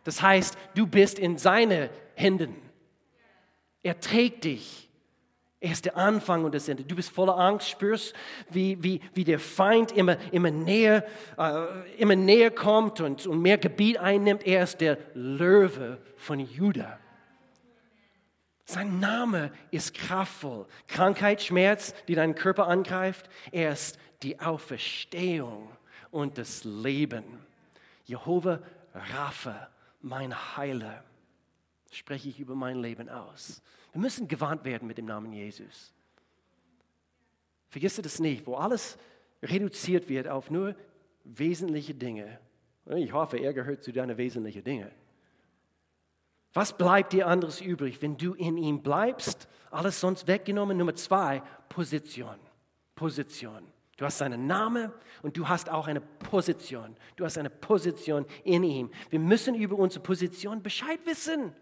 Das 0.05 0.21
heißt, 0.21 0.57
du 0.75 0.87
bist 0.87 1.19
in 1.19 1.39
seine 1.39 1.91
Händen. 2.15 2.55
Er 3.83 3.99
trägt 4.01 4.45
dich. 4.45 4.91
Er 5.61 5.73
ist 5.73 5.87
der 5.87 5.97
Anfang 5.97 6.45
und 6.45 6.55
das 6.55 6.69
Ende. 6.69 6.85
Du 6.85 6.95
bist 6.95 7.11
voller 7.11 7.39
Angst, 7.39 7.71
spürst, 7.71 8.15
wie, 8.51 8.77
wie, 8.83 9.01
wie 9.15 9.25
der 9.25 9.39
Feind 9.39 9.93
immer, 9.93 10.19
immer, 10.31 10.51
näher, 10.51 11.07
äh, 11.39 11.97
immer 11.97 12.17
näher 12.17 12.51
kommt 12.51 13.01
und, 13.01 13.27
und 13.27 13.41
mehr 13.41 13.57
Gebiet 13.57 13.97
einnimmt. 13.97 14.47
Er 14.47 14.65
ist 14.65 14.83
der 14.83 14.99
Löwe 15.15 15.97
von 16.17 16.39
Juda. 16.39 16.99
Sein 18.67 19.01
Name 19.01 19.53
ist 19.71 19.95
kraftvoll. 19.95 20.67
Krankheit, 20.87 21.41
Schmerz, 21.41 21.95
die 22.09 22.15
deinen 22.15 22.35
Körper 22.35 22.67
angreift. 22.67 23.31
Er 23.51 23.73
ist 23.73 23.99
die 24.23 24.41
Auferstehung 24.41 25.71
und 26.15 26.39
das 26.39 26.63
Leben. 26.63 27.25
Jehova 28.05 28.61
Rapha, 28.95 29.69
mein 30.01 30.57
Heiler, 30.57 31.03
spreche 31.91 32.29
ich 32.29 32.39
über 32.39 32.55
mein 32.55 32.81
Leben 32.81 33.09
aus. 33.09 33.61
Wir 33.93 34.01
müssen 34.01 34.29
gewarnt 34.29 34.65
werden 34.65 34.87
mit 34.87 34.97
dem 34.97 35.07
Namen 35.07 35.33
Jesus. 35.33 35.93
Vergiss 37.69 37.97
das 37.97 38.21
nicht, 38.21 38.47
wo 38.47 38.55
alles 38.55 38.97
reduziert 39.43 40.09
wird 40.09 40.29
auf 40.29 40.51
nur 40.51 40.77
wesentliche 41.25 41.95
Dinge. 41.95 42.39
Ich 42.95 43.13
hoffe, 43.13 43.39
er 43.39 43.53
gehört 43.53 43.83
zu 43.83 43.93
deinen 43.93 44.17
wesentlichen 44.17 44.63
Dingen. 44.63 44.91
Was 46.53 46.77
bleibt 46.77 47.13
dir 47.13 47.27
anderes 47.27 47.61
übrig, 47.61 48.01
wenn 48.03 48.17
du 48.17 48.35
in 48.35 48.57
ihm 48.57 48.83
bleibst? 48.85 49.49
Alles 49.73 50.01
sonst 50.01 50.29
weggenommen. 50.29 50.79
Nummer 50.79 50.95
zwei, 50.95 51.43
Position. 51.69 52.39
Position. 52.95 53.74
Du 53.97 54.05
hast 54.05 54.19
seinen 54.19 54.47
Namen 54.47 54.93
und 55.23 55.37
du 55.37 55.49
hast 55.49 55.69
auch 55.71 55.87
eine 55.87 56.01
Position. 56.01 56.97
Du 57.17 57.25
hast 57.25 57.39
eine 57.39 57.51
Position 57.51 58.27
in 58.43 58.65
ihm. 58.65 58.91
Wir 59.11 59.21
müssen 59.21 59.55
über 59.55 59.77
unsere 59.77 60.03
Position 60.03 60.63
Bescheid 60.63 60.99
wissen. 61.05 61.55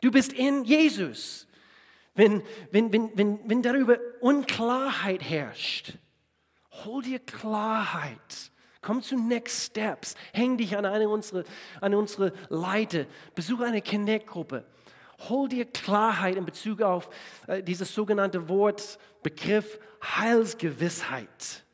Du 0.00 0.10
bist 0.10 0.32
in 0.32 0.64
Jesus. 0.64 1.46
Wenn, 2.14 2.42
wenn, 2.70 2.92
wenn, 2.92 3.10
wenn, 3.16 3.38
wenn 3.48 3.62
darüber 3.62 3.98
Unklarheit 4.20 5.22
herrscht, 5.22 5.98
hol 6.84 7.02
dir 7.02 7.18
Klarheit. 7.18 8.50
Komm 8.80 9.02
zu 9.02 9.18
Next 9.18 9.66
Steps. 9.66 10.14
Häng 10.32 10.56
dich 10.56 10.76
an 10.76 10.86
eine 10.86 11.08
unserer, 11.08 11.44
an 11.80 11.94
unsere 11.94 12.32
Leiter. 12.48 13.06
Besuche 13.34 13.64
eine 13.64 13.82
Connect-Gruppe. 13.82 14.64
Hol 15.28 15.48
dir 15.48 15.64
Klarheit 15.64 16.36
in 16.36 16.44
Bezug 16.44 16.82
auf 16.82 17.08
äh, 17.46 17.62
dieses 17.62 17.94
sogenannte 17.94 18.48
Wort, 18.48 18.98
Begriff 19.22 19.78
Heilsgewissheit. 20.02 21.64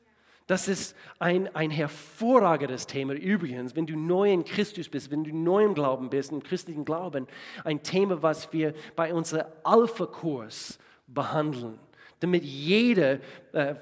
Das 0.46 0.68
ist 0.68 0.96
ein, 1.18 1.54
ein 1.54 1.70
hervorragendes 1.70 2.86
Thema 2.86 3.14
übrigens, 3.14 3.76
wenn 3.76 3.86
du 3.86 3.96
neu 3.96 4.32
in 4.32 4.44
Christus 4.44 4.88
bist, 4.88 5.10
wenn 5.10 5.24
du 5.24 5.34
neu 5.34 5.64
im 5.64 5.74
Glauben 5.74 6.10
bist, 6.10 6.32
im 6.32 6.42
christlichen 6.42 6.84
Glauben, 6.84 7.26
ein 7.64 7.82
Thema, 7.82 8.22
was 8.22 8.52
wir 8.52 8.74
bei 8.96 9.14
unserem 9.14 9.46
Alpha-Kurs 9.64 10.78
behandeln 11.06 11.78
damit 12.22 12.44
jeder 12.44 13.18
äh, 13.52 13.74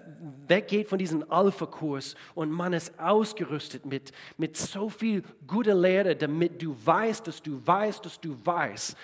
weggeht 0.49 0.89
von 0.89 0.99
diesem 0.99 1.31
Alpha-Kurs 1.31 2.15
und 2.35 2.51
man 2.51 2.73
ist 2.73 2.99
ausgerüstet 2.99 3.85
mit, 3.85 4.13
mit 4.39 4.57
so 4.57 4.89
viel 4.89 5.23
guter 5.47 5.75
Lehre, 5.75 6.17
damit 6.17 6.63
du 6.63 6.75
weißt, 6.83 7.27
dass 7.27 7.43
du 7.43 7.61
weißt, 7.67 8.03
dass 8.03 8.19
du 8.19 8.35
weißt, 8.43 8.97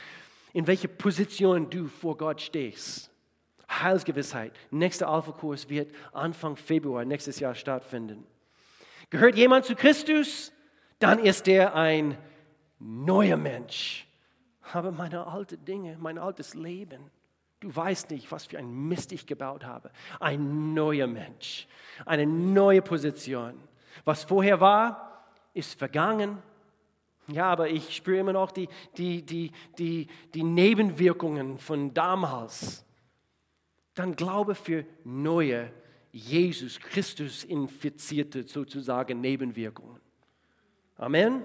in 0.57 0.66
welcher 0.66 0.88
Position 0.88 1.69
du 1.69 1.87
vor 1.87 2.16
Gott 2.16 2.40
stehst. 2.40 3.11
Heilsgewissheit. 3.71 4.55
Nächster 4.71 5.07
Alpha-Kurs 5.07 5.69
wird 5.69 5.95
Anfang 6.14 6.57
Februar 6.57 7.05
nächstes 7.05 7.40
Jahr 7.40 7.55
stattfinden. 7.55 8.27
Gehört 9.11 9.37
jemand 9.37 9.66
zu 9.66 9.75
Christus? 9.75 10.55
Dann 10.99 11.19
ist 11.19 11.47
er 11.47 11.75
ein 11.75 12.16
neuer 12.79 13.37
Mensch. 13.37 14.07
Aber 14.73 14.92
meine 14.92 15.27
alten 15.27 15.62
Dinge, 15.62 15.99
mein 16.01 16.16
altes 16.16 16.55
Leben, 16.55 17.11
du 17.61 17.77
weißt 17.77 18.11
nicht, 18.11 18.33
was 18.33 18.47
für 18.47 18.57
ein 18.57 18.88
Mist 18.88 19.12
ich 19.12 19.27
gebaut 19.27 19.62
habe. 19.62 19.90
Ein 20.21 20.73
neuer 20.73 21.07
Mensch, 21.07 21.69
eine 22.07 22.27
neue 22.27 22.81
Position. 22.81 23.61
Was 24.07 24.25
vorher 24.25 24.59
war, 24.59 25.29
ist 25.53 25.79
vergangen. 25.79 26.38
Ja, 27.29 27.51
aber 27.51 27.69
ich 27.69 27.97
spüre 27.97 28.19
immer 28.19 28.33
noch 28.33 28.53
die, 28.53 28.69
die, 28.97 29.23
die, 29.23 29.51
die, 29.79 30.07
die 30.35 30.43
Nebenwirkungen 30.43 31.59
von 31.59 31.93
damals 31.93 32.85
dann 33.95 34.15
Glaube 34.15 34.55
für 34.55 34.85
neue, 35.05 35.73
Jesus 36.12 36.79
Christus 36.79 37.45
infizierte 37.45 38.43
sozusagen 38.43 39.21
Nebenwirkungen. 39.21 40.01
Amen. 40.97 41.43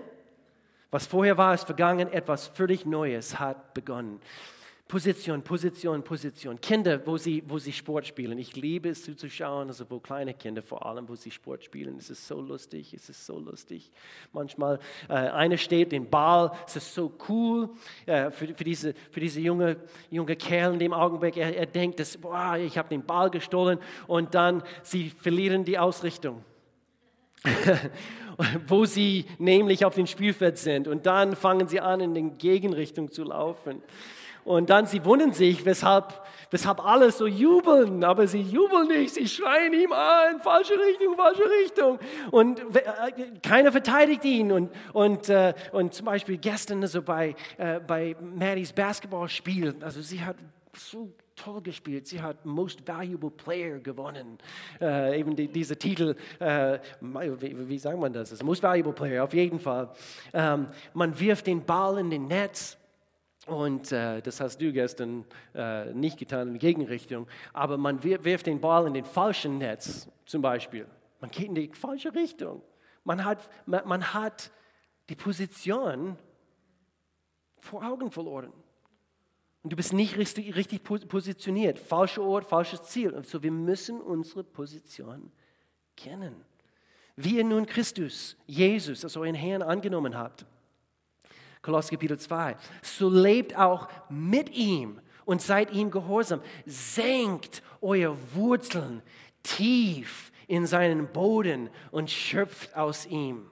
Was 0.92 1.08
vorher 1.08 1.38
war, 1.38 1.54
ist 1.54 1.64
vergangen, 1.64 2.12
etwas 2.12 2.48
völlig 2.48 2.86
Neues 2.86 3.40
hat 3.40 3.74
begonnen. 3.74 4.20
Position, 4.92 5.42
Position, 5.42 6.04
Position. 6.04 6.60
Kinder, 6.60 7.00
wo 7.08 7.16
sie, 7.16 7.42
wo 7.48 7.58
sie 7.58 7.72
Sport 7.72 8.06
spielen. 8.06 8.38
Ich 8.38 8.58
liebe 8.58 8.90
es 8.90 9.06
zuzuschauen, 9.06 9.70
also 9.70 9.86
wo 9.90 10.00
kleine 10.02 10.34
Kinder 10.34 10.62
vor 10.62 10.86
allem, 10.86 11.08
wo 11.08 11.16
sie 11.16 11.32
Sport 11.32 11.64
spielen. 11.64 11.96
Es 11.98 12.10
ist 12.10 12.28
so 12.28 12.42
lustig, 12.42 12.94
es 12.94 13.08
ist 13.08 13.26
so 13.26 13.40
lustig. 13.40 13.90
Manchmal, 14.34 14.80
äh, 15.08 15.14
einer 15.14 15.56
steht 15.56 15.94
den 15.94 16.10
Ball, 16.10 16.52
es 16.68 16.76
ist 16.76 16.94
so 16.94 17.14
cool 17.30 17.70
äh, 18.06 18.32
für, 18.32 18.54
für, 18.54 18.66
diese, 18.66 18.94
für 19.12 19.22
diese 19.22 19.40
junge, 19.40 19.78
junge 20.10 20.36
Kerl 20.36 20.74
in 20.74 20.80
dem 20.80 20.94
Augenblick. 20.94 21.38
Er, 21.38 21.56
er 21.56 21.68
denkt, 21.68 22.02
dass, 22.02 22.18
boah, 22.18 22.58
ich 22.58 22.78
habe 22.78 22.90
den 22.90 23.06
Ball 23.06 23.30
gestohlen 23.30 23.80
und 24.08 24.36
dann 24.36 24.62
sie 24.84 25.10
verlieren 25.10 25.64
die 25.64 25.80
Ausrichtung. 25.80 26.44
wo 28.68 28.86
sie 28.86 29.26
nämlich 29.40 29.86
auf 29.86 29.96
dem 29.96 30.06
Spielfeld 30.06 30.58
sind. 30.58 30.88
Und 30.88 31.06
dann 31.06 31.36
fangen 31.36 31.68
sie 31.68 31.80
an, 31.80 32.02
in 32.02 32.14
die 32.14 32.30
Gegenrichtung 32.38 33.10
zu 33.10 33.24
laufen. 33.24 33.82
Und 34.44 34.70
dann 34.70 34.86
sie 34.86 35.04
wundern 35.06 35.34
sich, 35.34 35.66
weshalb, 35.66 36.22
weshalb 36.50 36.84
alle 36.84 37.12
so 37.12 37.28
jubeln, 37.28 38.04
aber 38.04 38.28
sie 38.28 38.42
jubeln 38.42 38.88
nicht, 38.88 39.14
sie 39.14 39.28
schreien 39.28 39.74
ihm 39.74 39.92
an, 39.92 40.40
falsche 40.42 40.74
Richtung, 40.74 41.16
falsche 41.16 41.44
Richtung. 41.64 42.00
Und 42.32 42.60
äh, 42.76 43.40
keiner 43.42 43.72
verteidigt 43.72 44.26
ihn. 44.26 44.52
Und, 44.52 44.72
und, 44.94 45.30
äh, 45.30 45.54
und 45.72 45.94
zum 45.94 46.06
Beispiel 46.06 46.38
gestern 46.38 46.82
also 46.82 47.02
bei, 47.02 47.36
äh, 47.58 47.80
bei 47.80 48.16
Marys 48.20 48.74
Basketballspiel, 48.74 49.76
also 49.82 50.02
sie 50.02 50.24
hat 50.24 50.38
so 50.76 51.14
toll 51.36 51.62
gespielt. 51.62 52.08
Sie 52.08 52.22
hat 52.22 52.46
Most 52.46 52.88
Valuable 52.88 53.32
Player 53.32 53.80
gewonnen. 53.80 54.38
Äh, 54.80 55.20
eben 55.20 55.36
die, 55.36 55.48
dieser 55.48 55.78
Titel, 55.78 56.16
äh, 56.40 56.80
wie, 57.02 57.70
wie, 57.70 57.80
sagt 57.80 58.00
man 58.00 58.14
das? 58.14 58.30
das 58.30 58.44
Most 58.44 58.62
Valuable 58.62 58.94
Player, 58.94 59.24
auf 59.24 59.34
jeden 59.34 59.60
Fall. 59.60 59.90
Ähm, 60.34 60.68
man 60.94 61.20
wirft 61.20 61.48
den 61.48 61.66
Ball 61.66 61.98
in 62.00 62.10
den 62.10 62.28
Netz. 62.28 62.78
Und 63.52 63.92
äh, 63.92 64.22
das 64.22 64.40
hast 64.40 64.62
du 64.62 64.72
gestern 64.72 65.26
äh, 65.54 65.94
nicht 65.94 66.18
getan 66.18 66.48
in 66.48 66.54
die 66.54 66.60
Gegenrichtung. 66.60 67.28
Aber 67.52 67.78
man 67.78 68.02
wirft 68.02 68.46
den 68.46 68.62
Ball 68.62 68.88
in 68.88 68.94
den 68.94 69.04
falschen 69.04 69.58
Netz, 69.58 70.08
zum 70.26 70.42
Beispiel. 70.42 70.88
Man 71.20 71.32
geht 71.32 71.48
in 71.48 71.56
die 71.56 71.70
falsche 71.74 72.16
Richtung. 72.16 72.62
Man 73.04 73.26
hat, 73.26 73.50
man, 73.66 73.86
man 73.86 74.14
hat 74.14 74.52
die 75.10 75.16
Position 75.16 76.16
vor 77.60 77.86
Augen 77.86 78.10
verloren. 78.10 78.54
Und 79.64 79.74
du 79.74 79.76
bist 79.76 79.92
nicht 79.92 80.18
richtig, 80.18 80.56
richtig 80.56 80.82
positioniert. 80.84 81.78
Falscher 81.78 82.24
Ort, 82.24 82.46
falsches 82.46 82.84
Ziel. 82.84 83.14
Also 83.14 83.44
wir 83.44 83.52
müssen 83.52 84.00
unsere 84.00 84.46
Position 84.46 85.30
kennen. 85.98 86.46
Wie 87.18 87.36
ihr 87.36 87.44
nun 87.44 87.66
Christus, 87.66 88.38
Jesus, 88.48 89.04
als 89.04 89.18
euren 89.18 89.36
Herrn 89.36 89.62
angenommen 89.62 90.18
habt. 90.18 90.46
Kolosser 91.62 91.92
Kapitel 91.92 92.18
2. 92.18 92.56
So 92.82 93.10
lebt 93.10 93.58
auch 93.58 93.88
mit 94.10 94.50
ihm 94.56 95.00
und 95.26 95.42
seid 95.42 95.72
ihm 95.72 95.92
gehorsam. 95.92 96.42
Senkt 96.66 97.62
eure 97.82 98.18
Wurzeln 98.34 99.02
tief 99.44 100.32
in 100.48 100.66
seinen 100.66 101.08
Boden 101.08 101.70
und 101.92 102.10
schöpft 102.10 102.76
aus 102.76 103.06
ihm. 103.06 103.50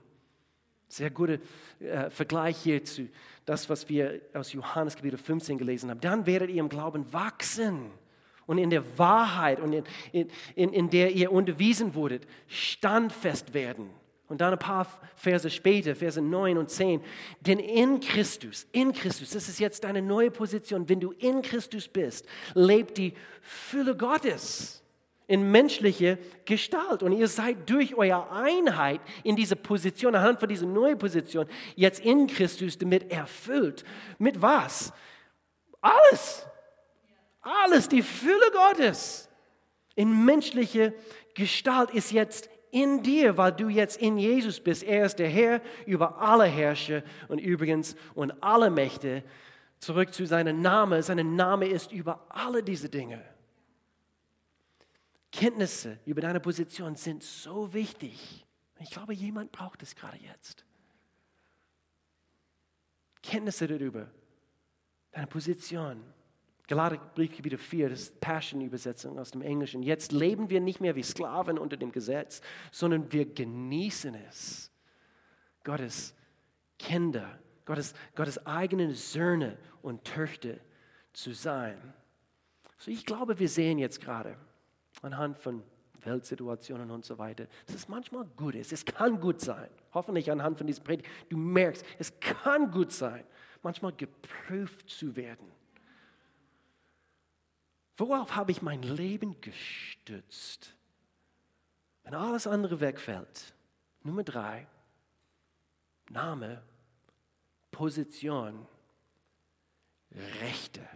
Sehr 0.87 1.11
guter 1.11 1.37
äh, 1.79 2.09
Vergleich 2.09 2.57
hierzu 2.57 3.07
das, 3.49 3.67
was 3.67 3.89
wir 3.89 4.21
aus 4.33 4.53
Johannes 4.53 4.95
Kapitel 4.95 5.17
15 5.17 5.57
gelesen 5.57 5.89
haben. 5.89 6.01
Dann 6.01 6.27
werdet 6.27 6.51
ihr 6.51 6.59
im 6.59 6.69
Glauben 6.69 7.11
wachsen 7.11 7.91
und 8.45 8.59
in 8.59 8.69
der 8.69 8.97
Wahrheit 8.97 9.59
und 9.59 9.73
in, 9.73 10.29
in, 10.55 10.71
in 10.71 10.89
der 10.91 11.11
ihr 11.11 11.31
unterwiesen 11.31 11.95
wurdet, 11.95 12.27
standfest 12.47 13.55
werden. 13.55 13.89
Und 14.29 14.41
dann 14.41 14.53
ein 14.53 14.59
paar 14.59 14.87
Verse 15.15 15.49
später, 15.49 15.95
Verse 15.95 16.21
9 16.21 16.57
und 16.57 16.69
10. 16.69 17.01
Denn 17.41 17.59
in 17.59 17.99
Christus, 17.99 18.67
in 18.71 18.93
Christus, 18.93 19.31
das 19.31 19.49
ist 19.49 19.59
jetzt 19.59 19.83
deine 19.83 20.01
neue 20.01 20.29
Position, 20.29 20.87
wenn 20.87 20.99
du 20.99 21.11
in 21.13 21.41
Christus 21.41 21.87
bist, 21.87 22.27
lebt 22.53 22.97
die 22.97 23.13
Fülle 23.41 23.97
Gottes 23.97 24.83
in 25.25 25.51
menschliche 25.51 26.19
Gestalt. 26.45 27.03
Und 27.03 27.11
ihr 27.13 27.27
seid 27.27 27.69
durch 27.69 27.95
eure 27.95 28.31
Einheit 28.31 29.01
in 29.23 29.35
diese 29.35 29.55
Position, 29.55 30.15
anhand 30.15 30.39
von 30.39 30.47
dieser 30.47 30.67
neuen 30.67 30.97
Position, 30.97 31.47
jetzt 31.75 31.99
in 31.99 32.27
Christus 32.27 32.77
damit 32.77 33.11
erfüllt. 33.11 33.83
Mit 34.19 34.41
was? 34.41 34.93
Alles. 35.81 36.45
Alles, 37.41 37.89
die 37.89 38.03
Fülle 38.03 38.51
Gottes 38.51 39.29
in 39.95 40.23
menschliche 40.25 40.93
Gestalt 41.33 41.91
ist 41.91 42.11
jetzt 42.11 42.49
in 42.71 43.01
dir, 43.03 43.37
weil 43.37 43.51
du 43.51 43.69
jetzt 43.69 43.97
in 43.97 44.17
Jesus 44.17 44.59
bist. 44.59 44.83
Er 44.83 45.05
ist 45.05 45.17
der 45.17 45.29
Herr 45.29 45.61
über 45.85 46.19
alle 46.19 46.45
Herrscher 46.45 47.03
und 47.27 47.39
übrigens 47.39 47.95
und 48.15 48.31
alle 48.43 48.69
Mächte. 48.69 49.23
Zurück 49.79 50.13
zu 50.13 50.25
seinem 50.25 50.61
Namen. 50.61 51.01
Sein 51.01 51.35
Name 51.35 51.67
ist 51.67 51.91
über 51.91 52.25
alle 52.29 52.63
diese 52.63 52.89
Dinge. 52.89 53.23
Kenntnisse 55.31 55.99
über 56.05 56.21
deine 56.21 56.39
Position 56.39 56.95
sind 56.95 57.23
so 57.23 57.73
wichtig. 57.73 58.45
Ich 58.79 58.91
glaube, 58.91 59.13
jemand 59.13 59.51
braucht 59.51 59.83
es 59.83 59.95
gerade 59.95 60.17
jetzt. 60.17 60.65
Kenntnisse 63.21 63.67
darüber, 63.67 64.09
deine 65.11 65.27
Position. 65.27 66.01
Galater 66.69 66.97
Brief 67.15 67.35
Kapitel 67.35 67.57
4, 67.57 67.89
das 67.89 68.01
ist 68.01 68.21
Passion-Übersetzung 68.21 69.17
aus 69.17 69.31
dem 69.31 69.41
Englischen. 69.41 69.81
Jetzt 69.81 70.11
leben 70.11 70.51
wir 70.51 70.61
nicht 70.61 70.79
mehr 70.79 70.95
wie 70.95 71.01
Sklaven 71.01 71.57
unter 71.57 71.77
dem 71.77 71.91
Gesetz, 71.91 72.41
sondern 72.71 73.11
wir 73.11 73.25
genießen 73.25 74.13
es. 74.29 74.71
Gottes 75.63 76.13
Kinder, 76.77 77.39
Gottes, 77.65 77.95
Gottes 78.13 78.45
eigenen 78.45 78.93
Söhne 78.93 79.57
und 79.81 80.03
Töchter 80.03 80.57
zu 81.11 81.33
sein. 81.33 81.75
So, 82.77 82.91
ich 82.91 83.03
glaube, 83.03 83.39
wir 83.39 83.49
sehen 83.49 83.79
jetzt 83.79 83.99
gerade, 83.99 84.37
anhand 85.01 85.39
von 85.39 85.63
Weltsituationen 86.01 86.91
und 86.91 87.03
so 87.03 87.17
weiter, 87.17 87.47
dass 87.65 87.77
es 87.77 87.87
manchmal 87.87 88.25
gut 88.37 88.53
ist. 88.53 88.71
Es 88.71 88.85
kann 88.85 89.19
gut 89.19 89.41
sein. 89.41 89.69
Hoffentlich 89.95 90.29
anhand 90.29 90.59
von 90.59 90.67
diesem 90.67 90.83
Predigt, 90.83 91.09
du 91.29 91.37
merkst, 91.37 91.83
es 91.97 92.19
kann 92.19 92.69
gut 92.69 92.91
sein, 92.91 93.23
manchmal 93.63 93.93
geprüft 93.93 94.87
zu 94.87 95.15
werden. 95.15 95.58
Worauf 97.99 98.33
habe 98.33 98.51
ich 98.51 98.61
mein 98.61 98.81
Leben 98.81 99.41
gestützt? 99.41 100.73
Wenn 102.03 102.13
alles 102.13 102.47
andere 102.47 102.79
wegfällt. 102.79 103.53
Nummer 104.03 104.23
drei, 104.23 104.67
Name, 106.09 106.63
Position, 107.71 108.65
Rechte. 110.39 110.87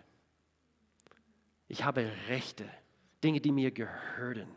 Ich 1.68 1.84
habe 1.84 2.10
Rechte. 2.30 2.70
Dinge, 3.22 3.42
die 3.42 3.52
mir 3.52 3.72
gehören. 3.72 4.48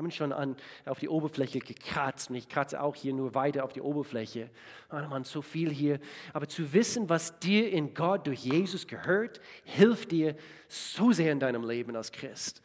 Haben 0.00 0.10
schon 0.10 0.32
an, 0.32 0.56
auf 0.86 0.98
die 0.98 1.10
Oberfläche 1.10 1.58
gekratzt 1.58 2.30
und 2.30 2.36
ich 2.36 2.48
kratze 2.48 2.82
auch 2.82 2.96
hier 2.96 3.12
nur 3.12 3.34
weiter 3.34 3.64
auf 3.64 3.74
die 3.74 3.82
Oberfläche. 3.82 4.48
Oh 4.90 4.96
Mann, 4.96 5.24
so 5.24 5.42
viel 5.42 5.68
hier. 5.68 6.00
Aber 6.32 6.48
zu 6.48 6.72
wissen, 6.72 7.10
was 7.10 7.38
dir 7.38 7.70
in 7.70 7.92
Gott 7.92 8.26
durch 8.26 8.42
Jesus 8.42 8.86
gehört, 8.86 9.42
hilft 9.62 10.12
dir 10.12 10.36
so 10.68 11.12
sehr 11.12 11.32
in 11.32 11.38
deinem 11.38 11.68
Leben 11.68 11.94
als 11.96 12.12
Christ. 12.12 12.62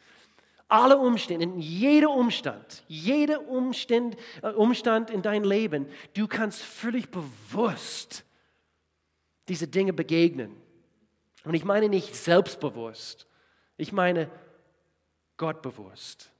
Alle 0.66 0.96
Umstände, 0.96 1.44
in 1.44 1.58
jeder 1.58 2.08
Umstand, 2.08 2.82
jeder 2.88 3.46
Umstand, 3.50 4.16
äh, 4.40 4.52
Umstand 4.52 5.10
in 5.10 5.20
deinem 5.20 5.44
Leben, 5.44 5.88
du 6.14 6.28
kannst 6.28 6.62
völlig 6.62 7.10
bewusst 7.10 8.24
diese 9.46 9.68
Dinge 9.68 9.92
begegnen. 9.92 10.56
Und 11.44 11.52
ich 11.52 11.66
meine 11.66 11.90
nicht 11.90 12.16
selbstbewusst, 12.16 13.26
ich 13.76 13.92
meine 13.92 14.30
Gott 15.36 15.60
bewusst. 15.60 16.30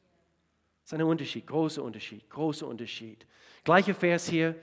Das 0.86 0.92
ist 0.92 1.00
ein 1.00 1.02
Unterschied, 1.02 1.48
großer 1.48 1.82
Unterschied, 1.82 2.30
großer 2.30 2.64
Unterschied. 2.64 3.26
Gleicher 3.64 3.92
Vers 3.92 4.28
hier, 4.28 4.54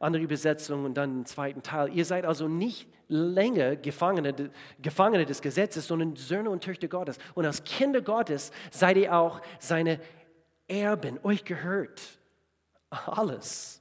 andere 0.00 0.24
Übersetzung 0.24 0.84
und 0.84 0.94
dann 0.94 1.18
im 1.18 1.24
zweiten 1.24 1.62
Teil. 1.62 1.94
Ihr 1.94 2.04
seid 2.04 2.24
also 2.24 2.48
nicht 2.48 2.88
länger 3.06 3.76
Gefangene, 3.76 4.50
Gefangene 4.82 5.24
des 5.24 5.40
Gesetzes, 5.40 5.86
sondern 5.86 6.16
Söhne 6.16 6.50
und 6.50 6.64
Töchter 6.64 6.88
Gottes. 6.88 7.18
Und 7.36 7.46
als 7.46 7.62
Kinder 7.62 8.02
Gottes 8.02 8.50
seid 8.72 8.96
ihr 8.96 9.14
auch 9.14 9.40
seine 9.60 10.00
Erben. 10.66 11.20
Euch 11.22 11.44
gehört 11.44 12.18
alles, 12.90 13.80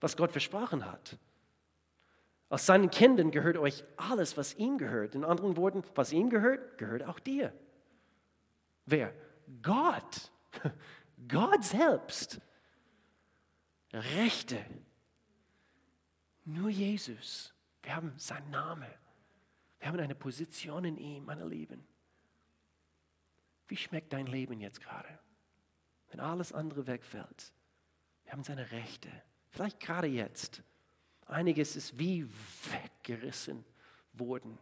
was 0.00 0.16
Gott 0.16 0.32
versprochen 0.32 0.84
hat. 0.84 1.16
Als 2.48 2.66
seinen 2.66 2.90
Kindern 2.90 3.30
gehört 3.30 3.56
euch 3.56 3.84
alles, 3.96 4.36
was 4.36 4.54
ihm 4.54 4.78
gehört. 4.78 5.14
In 5.14 5.24
anderen 5.24 5.56
Worten, 5.56 5.84
was 5.94 6.12
ihm 6.12 6.28
gehört, 6.28 6.76
gehört 6.76 7.04
auch 7.04 7.20
dir. 7.20 7.52
Wer? 8.84 9.14
Gott, 9.62 10.32
Gott 11.28 11.64
selbst, 11.64 12.40
Rechte. 13.92 14.64
Nur 16.44 16.70
Jesus. 16.70 17.54
Wir 17.82 17.96
haben 17.96 18.12
seinen 18.16 18.50
Namen. 18.50 18.88
Wir 19.78 19.88
haben 19.88 19.98
eine 19.98 20.14
Position 20.14 20.84
in 20.84 20.96
ihm, 20.96 21.24
meine 21.24 21.46
Lieben. 21.46 21.86
Wie 23.68 23.76
schmeckt 23.76 24.12
dein 24.12 24.26
Leben 24.26 24.60
jetzt 24.60 24.80
gerade? 24.80 25.18
Wenn 26.10 26.20
alles 26.20 26.52
andere 26.52 26.86
wegfällt. 26.86 27.52
Wir 28.24 28.32
haben 28.32 28.44
seine 28.44 28.70
Rechte. 28.72 29.08
Vielleicht 29.48 29.80
gerade 29.80 30.08
jetzt. 30.08 30.62
Einiges 31.26 31.76
ist 31.76 31.98
wie 31.98 32.28
weggerissen 32.70 33.64
worden. 34.12 34.58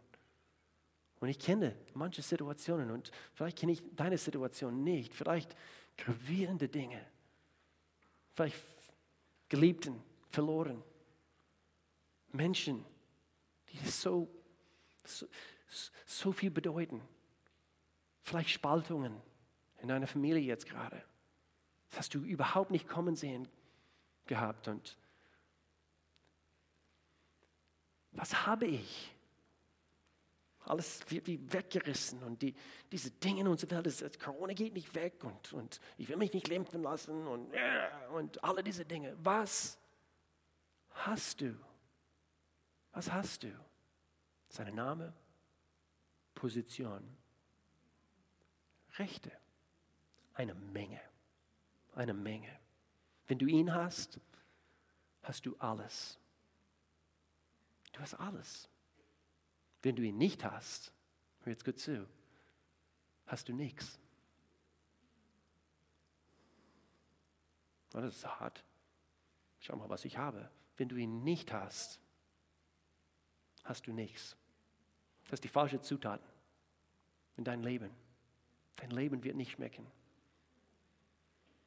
Und 1.19 1.27
ich 1.27 1.39
kenne 1.39 1.75
manche 1.93 2.21
Situationen 2.21 2.91
und 2.91 3.11
vielleicht 3.33 3.57
kenne 3.57 3.73
ich 3.73 3.83
deine 3.95 4.17
Situation 4.17 4.83
nicht. 4.83 5.13
Vielleicht 5.13 5.55
gravierende 6.03 6.67
Dinge. 6.67 7.05
Vielleicht 8.33 8.61
Geliebten 9.49 10.01
verloren. 10.29 10.83
Menschen, 12.31 12.85
die 13.69 13.89
so, 13.89 14.29
so, 15.03 15.25
so 16.05 16.31
viel 16.31 16.51
bedeuten. 16.51 17.01
Vielleicht 18.21 18.51
Spaltungen 18.51 19.19
in 19.81 19.87
deiner 19.87 20.07
Familie 20.07 20.41
jetzt 20.41 20.67
gerade. 20.67 21.03
Das 21.89 21.99
hast 21.99 22.13
du 22.13 22.19
überhaupt 22.19 22.71
nicht 22.71 22.87
kommen 22.87 23.15
sehen. 23.15 23.47
gehabt 24.27 24.67
und 24.67 24.95
was 28.11 28.45
habe 28.45 28.67
ich? 28.67 29.11
Alles 30.69 31.01
wird 31.09 31.25
wie 31.25 31.39
weggerissen 31.51 32.21
und 32.21 32.43
die, 32.43 32.53
diese 32.91 33.09
Dinge 33.09 33.41
in 33.41 33.47
unserer 33.47 33.83
Welt, 33.83 33.87
das, 33.87 34.19
Corona 34.19 34.53
geht 34.53 34.73
nicht 34.73 34.93
weg 34.93 35.23
und, 35.23 35.51
und 35.51 35.81
ich 35.97 36.07
will 36.07 36.15
mich 36.15 36.31
nicht 36.31 36.47
lämpfen 36.47 36.83
lassen 36.83 37.25
und, 37.25 37.51
und 38.13 38.43
alle 38.43 38.61
diese 38.63 38.85
Dinge. 38.85 39.17
Was 39.23 39.79
hast 40.91 41.41
du? 41.41 41.55
Was 42.91 43.11
hast 43.11 43.43
du? 43.43 43.47
Sein 44.49 44.75
Name, 44.75 45.11
Position, 46.35 47.17
Rechte. 48.97 49.31
Eine 50.35 50.53
Menge. 50.53 51.01
Eine 51.95 52.13
Menge. 52.13 52.59
Wenn 53.25 53.39
du 53.39 53.47
ihn 53.47 53.73
hast, 53.73 54.19
hast 55.23 55.47
du 55.47 55.55
alles. 55.57 56.19
Du 57.91 58.01
hast 58.01 58.13
alles. 58.13 58.69
Wenn 59.81 59.95
du 59.95 60.03
ihn 60.03 60.17
nicht 60.17 60.43
hast, 60.43 60.93
hör 61.43 61.51
jetzt 61.51 61.65
gut 61.65 61.79
zu, 61.79 62.07
hast 63.27 63.47
du 63.47 63.53
nichts. 63.53 63.99
Das 67.91 68.03
ist 68.03 68.25
hart. 68.39 68.63
Schau 69.59 69.75
mal, 69.75 69.89
was 69.89 70.05
ich 70.05 70.17
habe. 70.17 70.49
Wenn 70.77 70.89
du 70.89 70.95
ihn 70.95 71.23
nicht 71.23 71.51
hast, 71.51 71.99
hast 73.63 73.87
du 73.87 73.91
nichts. 73.91 74.35
Das 75.23 75.33
ist 75.33 75.43
die 75.43 75.49
falsche 75.49 75.81
Zutat 75.81 76.21
in 77.37 77.43
dein 77.43 77.63
Leben. 77.63 77.91
Dein 78.75 78.91
Leben 78.91 79.23
wird 79.23 79.35
nicht 79.35 79.51
schmecken. 79.51 79.85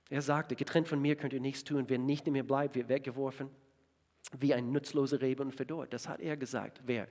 Er 0.08 0.22
sagte, 0.22 0.56
getrennt 0.56 0.88
von 0.88 1.00
mir 1.00 1.16
könnt 1.16 1.32
ihr 1.32 1.40
nichts 1.40 1.64
tun. 1.64 1.88
Wer 1.88 1.98
nicht 1.98 2.26
in 2.26 2.34
mir 2.34 2.46
bleibt, 2.46 2.74
wird 2.74 2.88
weggeworfen 2.88 3.50
wie 4.38 4.54
ein 4.54 4.72
nutzloser 4.72 5.20
Rebe 5.20 5.42
und 5.42 5.54
verdorrt. 5.54 5.92
Das 5.92 6.08
hat 6.08 6.20
er 6.20 6.36
gesagt. 6.36 6.80
Wer? 6.84 7.08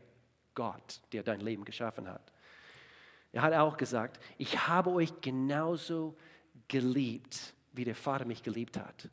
Gott, 0.56 1.02
der 1.12 1.24
dein 1.24 1.42
Leben 1.42 1.66
geschaffen 1.66 2.08
hat. 2.10 2.32
Er 3.32 3.42
hat 3.42 3.54
auch 3.54 3.78
gesagt, 3.78 4.20
ich 4.38 4.68
habe 4.68 4.92
euch 4.92 5.22
genauso 5.22 6.18
geliebt, 6.68 7.54
wie 7.72 7.86
der 7.86 7.96
Vater 7.96 8.26
mich 8.26 8.44
geliebt 8.44 8.78
hat. 8.78 9.10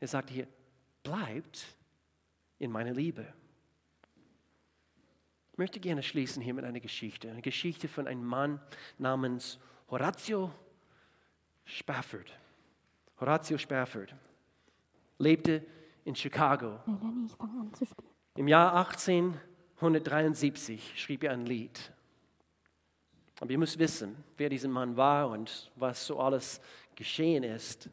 Er 0.00 0.08
sagt 0.08 0.30
hier, 0.30 0.46
bleibt 1.02 1.66
in 2.58 2.70
meiner 2.70 2.92
Liebe. 2.92 3.26
Ich 5.52 5.58
möchte 5.58 5.80
gerne 5.80 6.02
schließen 6.02 6.42
hier 6.42 6.54
mit 6.54 6.64
einer 6.64 6.80
Geschichte. 6.80 7.30
Eine 7.30 7.42
Geschichte 7.42 7.88
von 7.88 8.06
einem 8.06 8.24
Mann 8.24 8.60
namens 8.98 9.58
Horatio 9.90 10.52
Spafford. 11.64 12.32
Horatio 13.20 13.58
Spafford 13.58 14.14
lebte 15.18 15.64
in 16.04 16.14
Chicago. 16.14 16.78
Im 18.36 18.46
Jahr 18.46 18.74
18 18.74 19.38
173 19.78 20.92
schrieb 20.96 21.22
er 21.22 21.32
ein 21.32 21.46
Lied. 21.46 21.92
Aber 23.40 23.50
ihr 23.50 23.58
müsst 23.58 23.78
wissen, 23.78 24.16
wer 24.36 24.48
dieser 24.48 24.68
Mann 24.68 24.96
war 24.96 25.28
und 25.28 25.70
was 25.76 26.06
so 26.06 26.18
alles 26.18 26.60
geschehen 26.96 27.44
ist, 27.44 27.88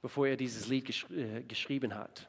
bevor 0.00 0.26
er 0.26 0.36
dieses 0.36 0.66
Lied 0.68 0.86
gesch 0.86 1.06
äh, 1.10 1.42
geschrieben 1.42 1.94
hat. 1.94 2.28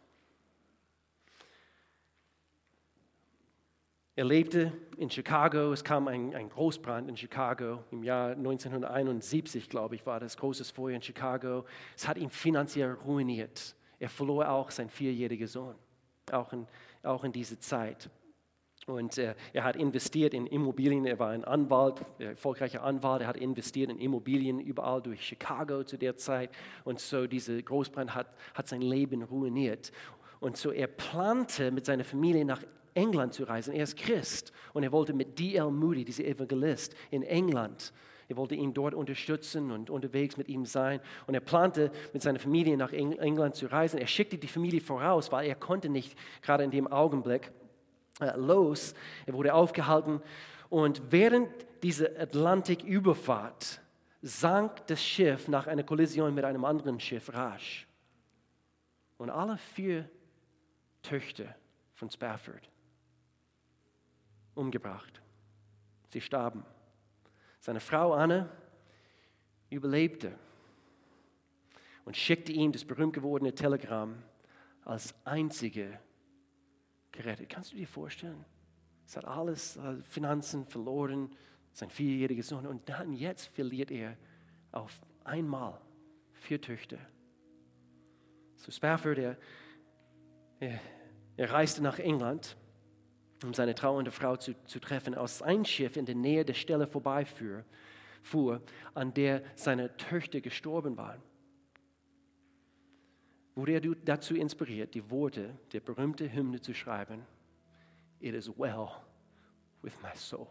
Er 4.18 4.26
lebte 4.26 4.74
in 4.98 5.10
Chicago, 5.10 5.72
es 5.72 5.82
kam 5.82 6.10
ein, 6.10 6.36
ein, 6.36 6.50
Großbrand 6.50 7.08
in 7.08 7.16
Chicago 7.16 7.86
im 7.90 8.04
Jahr 8.04 8.32
1971, 8.32 9.70
glaube 9.70 9.96
ich, 9.96 10.06
war 10.06 10.20
das 10.20 10.36
großes 10.36 10.72
Feuer 10.72 10.98
in 10.98 11.02
Chicago. 11.02 11.64
Es 11.96 12.06
hat 12.06 12.18
ihn 12.18 12.30
finanziell 12.30 12.92
ruiniert. 12.92 13.78
Er 13.98 14.10
verlor 14.10 14.50
auch 14.50 14.72
seinen 14.72 14.90
vierjährigen 14.90 15.48
Sohn, 15.48 15.76
auch 16.34 16.52
in 16.52 16.68
auch 17.04 17.24
in 17.24 17.32
dieser 17.32 17.60
Zeit. 17.60 18.10
Und 18.86 19.18
äh, 19.18 19.36
er 19.54 19.64
hat 19.64 19.76
investiert 19.76 20.34
in 20.34 20.48
Immobilien, 20.48 21.06
er 21.06 21.20
war 21.20 21.30
ein 21.30 21.44
Anwalt, 21.44 22.02
ein 22.20 22.28
erfolgreicher 22.28 22.84
Anwalt, 22.84 23.22
er 23.22 23.28
hat 23.28 23.38
investiert 23.38 23.92
in 23.92 24.00
Immobilien 24.00 24.60
überall 24.60 25.02
durch 25.02 25.24
Chicago 25.24 25.84
zu 25.84 25.98
der 25.98 26.16
Zeit. 26.16 26.50
Und 26.86 27.00
so 27.00 27.28
dieser 27.28 27.62
Großbrand 27.62 28.16
hat, 28.16 28.28
hat 28.54 28.68
sein 28.68 28.82
Leben 28.82 29.22
ruiniert. 29.22 29.92
Und 30.40 30.58
so 30.58 30.72
er 30.72 30.88
plante 30.88 31.72
mit 31.72 31.86
seiner 31.86 32.04
Familie 32.04 32.46
nach 32.46 32.64
England 32.94 33.34
zu 33.34 33.44
reisen. 33.44 33.74
Er 33.74 33.84
ist 33.84 33.98
Christ 33.98 34.52
und 34.74 34.84
er 34.84 34.92
wollte 34.92 35.14
mit 35.14 35.38
D.L. 35.38 35.70
Moody, 35.70 36.04
dieser 36.04 36.26
Evangelist, 36.26 36.96
in 37.12 37.24
England 37.24 37.94
er 38.30 38.38
wollte 38.38 38.54
ihn 38.54 38.76
dort 38.76 38.94
unterstützen 38.94 39.72
und 39.72 39.90
unterwegs 39.90 40.38
mit 40.38 40.48
ihm 40.50 40.64
sein. 40.64 41.02
Und 41.26 41.34
er 41.34 41.40
plante, 41.40 41.92
mit 42.14 42.22
seiner 42.22 42.38
Familie 42.38 42.78
nach 42.78 42.94
England 42.94 43.56
zu 43.56 43.66
reisen. 43.66 43.98
Er 43.98 44.06
schickte 44.06 44.38
die 44.38 44.48
Familie 44.48 44.82
voraus, 44.82 45.32
weil 45.32 45.48
er 45.48 45.56
konnte 45.56 45.90
nicht 45.90 46.16
gerade 46.44 46.64
in 46.64 46.70
dem 46.70 46.88
Augenblick 46.88 47.52
äh, 48.22 48.38
los. 48.38 48.94
Er 49.26 49.34
wurde 49.34 49.56
aufgehalten. 49.56 50.22
Und 50.70 51.02
während 51.10 51.50
dieser 51.82 52.20
Atlantiküberfahrt 52.20 53.82
sank 54.22 54.86
das 54.86 55.04
Schiff 55.04 55.48
nach 55.48 55.66
einer 55.66 55.84
Kollision 55.84 56.36
mit 56.36 56.46
einem 56.46 56.66
anderen 56.66 57.00
Schiff 57.00 57.34
rasch. 57.34 57.88
Und 59.18 59.32
alle 59.32 59.58
vier 59.58 60.08
Töchter 61.02 61.56
von 61.96 62.12
Spafford 62.12 62.70
umgebracht. 64.54 65.20
Sie 66.10 66.22
starben. 66.22 66.64
Seine 67.60 67.80
Frau 67.80 68.14
Anne 68.14 68.50
überlebte 69.70 70.34
und 72.06 72.16
schickte 72.16 72.52
ihm 72.52 72.72
das 72.72 72.86
berühmt 72.86 73.14
gewordene 73.14 73.54
Telegramm 73.54 74.24
als 74.84 75.14
einzige 75.26 76.00
gerettet. 77.12 77.50
Kannst 77.50 77.74
du 77.74 77.76
dir 77.76 77.88
vorstellen? 77.88 78.46
Es 79.06 79.18
hat 79.18 79.26
alles, 79.26 79.78
äh, 79.78 80.02
Finanzen 80.04 80.66
verloren, 80.66 81.36
sein 81.72 81.90
vierjähriger 81.90 82.44
Sohn 82.44 82.66
und 82.66 82.88
dann 82.90 83.14
jetzt 83.14 83.48
verliert 83.48 83.92
er 83.92 84.18
auf 84.72 85.02
einmal 85.24 85.80
vier 86.34 86.62
Töchter. 86.62 86.98
So 88.56 88.72
Spafford, 88.72 89.18
er, 89.18 89.38
er, 90.60 90.80
er 91.38 91.52
reiste 91.52 91.82
nach 91.82 92.00
England 92.00 92.58
um 93.44 93.54
seine 93.54 93.76
trauernde 93.76 94.12
Frau 94.12 94.36
zu, 94.36 94.54
zu 94.66 94.80
treffen, 94.80 95.16
aus 95.16 95.42
ein 95.42 95.66
Schiff 95.66 95.96
in 95.96 96.06
der 96.06 96.16
Nähe 96.16 96.46
der 96.46 96.54
Stelle 96.54 96.88
vorbeifuhr, 96.88 97.64
fuhr, 98.22 98.62
an 98.94 99.14
der 99.14 99.44
seine 99.56 99.96
Töchter 99.98 100.42
gestorben 100.42 100.98
waren. 100.98 101.22
Wurde 103.56 103.74
er 103.74 103.82
dazu 103.82 104.36
inspiriert, 104.36 104.94
die 104.94 105.10
Worte 105.10 105.58
der 105.72 105.80
berühmten 105.80 106.32
Hymne 106.32 106.62
zu 106.62 106.74
schreiben, 106.74 107.26
It 108.20 108.34
is 108.34 108.50
well 108.58 108.90
with 109.82 109.94
my 110.02 110.16
soul. 110.16 110.48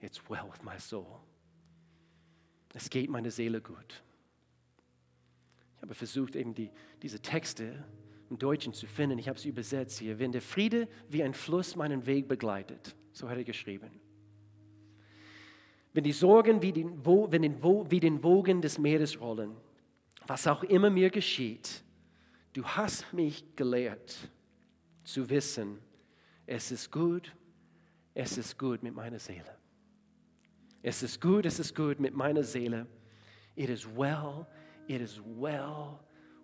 It's 0.00 0.20
well 0.28 0.48
with 0.50 0.62
my 0.62 0.78
soul. 0.78 1.20
Es 2.74 2.88
geht 2.88 3.10
meine 3.10 3.30
Seele 3.30 3.60
gut. 3.60 4.02
Ich 5.76 5.82
habe 5.82 5.94
versucht, 5.94 6.36
eben 6.36 6.54
die, 6.54 6.70
diese 7.02 7.20
Texte 7.20 7.84
im 8.32 8.38
Deutschen 8.38 8.72
zu 8.72 8.86
finden. 8.86 9.18
Ich 9.18 9.28
habe 9.28 9.38
es 9.38 9.44
übersetzt 9.44 9.98
hier. 9.98 10.18
Wenn 10.18 10.32
der 10.32 10.40
Friede 10.40 10.88
wie 11.10 11.22
ein 11.22 11.34
Fluss 11.34 11.76
meinen 11.76 12.06
Weg 12.06 12.28
begleitet, 12.28 12.96
so 13.12 13.28
hat 13.28 13.36
er 13.36 13.44
geschrieben. 13.44 13.90
Wenn 15.92 16.04
die 16.04 16.12
Sorgen 16.12 16.62
wie 16.62 16.72
den, 16.72 17.04
wenn 17.04 17.42
den, 17.42 17.62
wie 17.90 18.00
den 18.00 18.22
Wogen 18.22 18.62
des 18.62 18.78
Meeres 18.78 19.20
rollen, 19.20 19.54
was 20.26 20.46
auch 20.46 20.62
immer 20.62 20.88
mir 20.88 21.10
geschieht, 21.10 21.84
du 22.54 22.64
hast 22.64 23.12
mich 23.12 23.44
gelehrt 23.54 24.16
zu 25.04 25.28
wissen, 25.28 25.78
es 26.46 26.72
ist 26.72 26.90
gut, 26.90 27.34
es 28.14 28.38
ist 28.38 28.58
gut 28.58 28.82
mit 28.82 28.94
meiner 28.94 29.18
Seele. 29.18 29.58
Es 30.80 31.02
ist 31.02 31.20
gut, 31.20 31.44
es 31.44 31.60
ist 31.60 31.74
gut 31.74 32.00
mit 32.00 32.14
meiner 32.14 32.42
Seele. 32.42 32.86
It 33.56 33.68
is 33.68 33.86
well, 33.86 34.46
it 34.88 35.02
is 35.02 35.20
well 35.38 36.00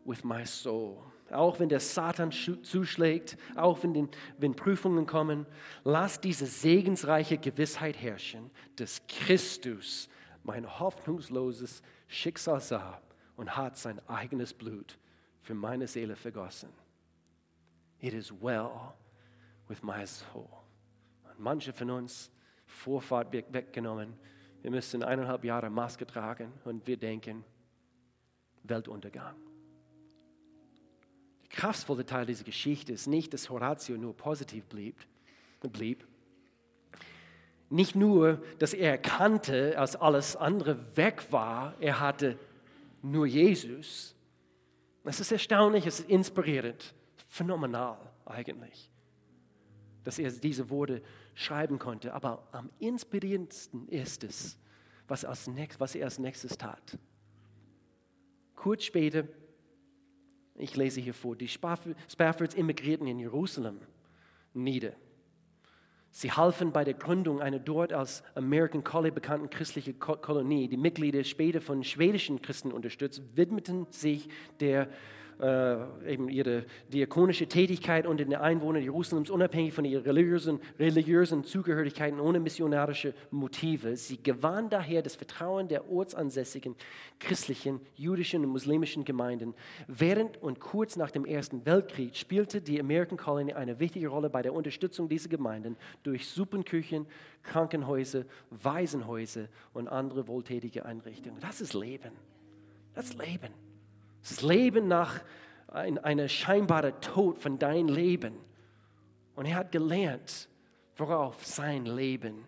with 0.09 0.25
my 0.25 0.45
soul 0.45 0.97
auch 1.33 1.61
wenn 1.61 1.69
der 1.69 1.81
Satan 1.81 2.33
zuschlägt, 2.33 3.37
auch 3.55 3.83
wenn, 3.83 3.95
den, 3.95 4.09
wenn 4.39 4.55
Prüfungen 4.55 5.07
kommen, 5.07 5.47
lass 5.85 6.21
diese 6.21 6.47
segensreiche 6.47 7.39
Gewissheit 7.39 8.01
herrschen, 8.01 8.51
dass 8.77 9.07
Christus 9.07 10.09
mein 10.43 10.79
hoffnungsloses 10.79 11.83
Schicksal 12.07 12.61
sah 12.61 13.01
und 13.37 13.57
hat 13.57 13.77
sein 13.77 14.01
eigenes 14.09 14.55
Blut 14.55 14.99
für 15.41 15.55
meine 15.55 15.87
Seele 15.87 16.17
vergossen. 16.17 16.71
It 18.01 18.15
is 18.15 18.33
well 18.41 18.95
with 19.69 19.83
my 19.83 20.07
soul. 20.07 20.49
Und 21.25 21.39
manche 21.39 21.73
von 21.73 21.91
uns, 21.91 22.31
Vorfahrt 22.67 23.33
wird 23.33 23.53
weggenommen, 23.53 24.15
wir 24.61 24.71
müssen 24.71 25.03
eineinhalb 25.03 25.45
Jahre 25.45 25.71
Maske 25.71 26.07
tragen 26.07 26.53
und 26.65 26.87
wir 26.87 26.97
denken, 26.97 27.45
Weltuntergang 28.65 29.48
kraftvolle 31.51 32.05
Teil 32.05 32.27
dieser 32.27 32.45
Geschichte 32.45 32.93
ist 32.93 33.07
nicht, 33.07 33.33
dass 33.33 33.51
Horatio 33.51 33.97
nur 33.97 34.17
positiv 34.17 34.65
blieb, 34.67 34.97
blieb. 35.61 36.07
Nicht 37.71 37.95
nur, 37.95 38.43
dass 38.59 38.73
er 38.73 38.93
erkannte, 38.93 39.79
als 39.79 39.97
alles 39.97 40.37
andere 40.37 40.97
weg 40.97 41.27
war, 41.31 41.75
er 41.81 42.01
hatte 42.01 42.39
nur 43.03 43.27
Jesus. 43.27 44.15
Es 45.05 45.21
ist 45.21 45.33
erstaunlich, 45.33 45.87
es 45.87 46.01
ist 46.01 46.09
inspirierend, 46.09 46.95
phänomenal 47.29 47.99
eigentlich, 48.25 48.91
dass 50.05 50.19
er 50.19 50.31
diese 50.31 50.69
Worte 50.71 51.03
schreiben 51.35 51.79
konnte. 51.79 52.15
Aber 52.15 52.47
am 52.53 52.71
inspirierendsten 52.79 53.89
ist 53.89 54.25
es, 54.25 54.59
was, 55.07 55.25
was 55.25 55.95
er 55.95 56.05
als 56.05 56.19
nächstes 56.19 56.57
tat. 56.57 56.99
Kurz 58.55 58.85
später, 58.85 59.25
ich 60.59 60.77
lese 60.77 61.01
hier 61.01 61.15
vor, 61.15 61.37
die 61.37 61.49
Spaffords 61.49 62.55
emigrierten 62.55 63.07
in 63.07 63.19
Jerusalem 63.19 63.79
nieder. 64.55 64.93
Sie 66.11 66.33
halfen 66.33 66.73
bei 66.73 66.85
der 66.85 66.95
Gründung 66.95 67.41
einer 67.41 67.59
dort 67.59 67.93
als 67.93 68.23
American 68.35 68.83
Colony 68.83 69.11
bekannten 69.11 69.51
christlichen 69.51 69.99
Kolonie. 69.99 70.69
Die 70.69 70.77
Mitglieder, 70.77 71.23
später 71.23 71.61
von 71.61 71.85
schwedischen 71.85 72.43
Christen 72.43 72.73
unterstützt, 72.73 73.37
widmeten 73.37 73.87
sich 73.91 74.29
der 74.61 74.89
äh, 75.41 76.13
eben 76.13 76.29
ihre 76.29 76.65
diakonische 76.93 77.47
Tätigkeit 77.47 78.07
unter 78.07 78.25
den 78.25 78.35
Einwohnern 78.35 78.83
Jerusalems, 78.83 79.31
unabhängig 79.31 79.73
von 79.73 79.85
ihren 79.85 80.03
religiösen, 80.03 80.61
religiösen 80.79 81.45
Zugehörigkeiten, 81.45 82.21
ohne 82.21 82.41
missionarische 82.41 83.15
Motive. 83.31 83.97
Sie 83.97 84.23
gewann 84.23 84.69
daher 84.71 85.03
das 85.03 85.17
Vertrauen 85.17 85.69
der 85.69 85.91
ortsansässigen 85.91 86.75
christlichen, 87.21 87.81
jüdischen 87.95 88.45
und 88.45 88.51
muslimischen 88.51 89.05
Gemeinden. 89.05 89.55
Während 89.87 90.43
und 90.43 90.61
kurz 90.61 90.97
nach 90.97 91.11
dem 91.11 91.25
Ersten 91.25 91.65
Weltkrieg 91.67 92.17
spielte 92.17 92.61
die 92.61 92.81
American 92.81 93.19
Colony 93.19 93.53
eine 93.53 93.79
wichtige 93.79 94.09
Rolle 94.09 94.31
bei 94.31 94.43
der 94.43 94.55
Unterstützung 94.55 95.09
dieser 95.09 95.29
Gemeinden 95.29 95.77
durch 96.03 96.27
Suppenküchen, 96.27 97.07
Krankenhäuser, 97.43 98.25
Waisenhäuser 98.51 99.49
und 99.73 99.89
andere 99.89 100.29
wohltätige 100.29 100.85
Einrichtungen. 100.85 101.39
Das 101.41 101.61
ist 101.61 101.75
Leben. 101.75 102.13
Das 102.95 103.07
ist 103.07 103.19
Leben. 103.19 103.68
Das 104.21 104.43
Leben 104.43 104.89
nach 104.89 105.21
einer 105.69 106.29
scheinbaren 106.29 107.01
Tod 107.01 107.39
von 107.39 107.59
deinem 107.59 107.89
Leben. 107.89 108.35
Und 109.35 109.47
er 109.47 109.57
hat 109.57 109.73
gelernt, 109.73 110.49
worauf 110.97 111.45
sein 111.45 111.87
Leben 111.87 112.45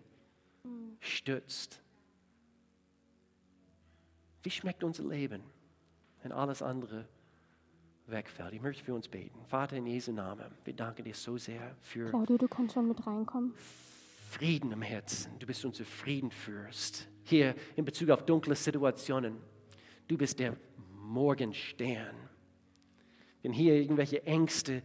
stützt. 0.99 1.81
Wie 4.43 4.49
schmeckt 4.49 4.83
unser 4.83 5.03
Leben, 5.03 5.43
wenn 6.23 6.31
alles 6.31 6.61
andere 6.61 7.07
wegfällt? 8.07 8.53
Ich 8.53 8.61
möchte 8.61 8.83
für 8.83 8.93
uns 8.93 9.07
beten. 9.07 9.39
Vater 9.45 9.77
in 9.77 9.85
Jesu 9.85 10.11
Namen, 10.11 10.51
wir 10.63 10.73
danken 10.73 11.03
dir 11.03 11.13
so 11.13 11.37
sehr 11.37 11.75
für 11.81 12.09
Claudio, 12.09 12.37
du 12.37 12.47
kannst 12.47 12.73
schon 12.73 12.87
mit 12.87 13.05
reinkommen. 13.05 13.53
Frieden 14.31 14.71
im 14.71 14.81
Herzen. 14.81 15.37
Du 15.39 15.45
bist 15.45 15.63
unser 15.63 15.85
Friedenfürst. 15.85 17.07
Hier 17.23 17.53
in 17.75 17.85
Bezug 17.85 18.09
auf 18.09 18.25
dunkle 18.25 18.55
Situationen. 18.55 19.37
Du 20.07 20.17
bist 20.17 20.39
der 20.39 20.55
Morgenstern. 21.11 22.15
Wenn 23.41 23.51
hier 23.51 23.75
irgendwelche 23.75 24.23
Ängste 24.23 24.81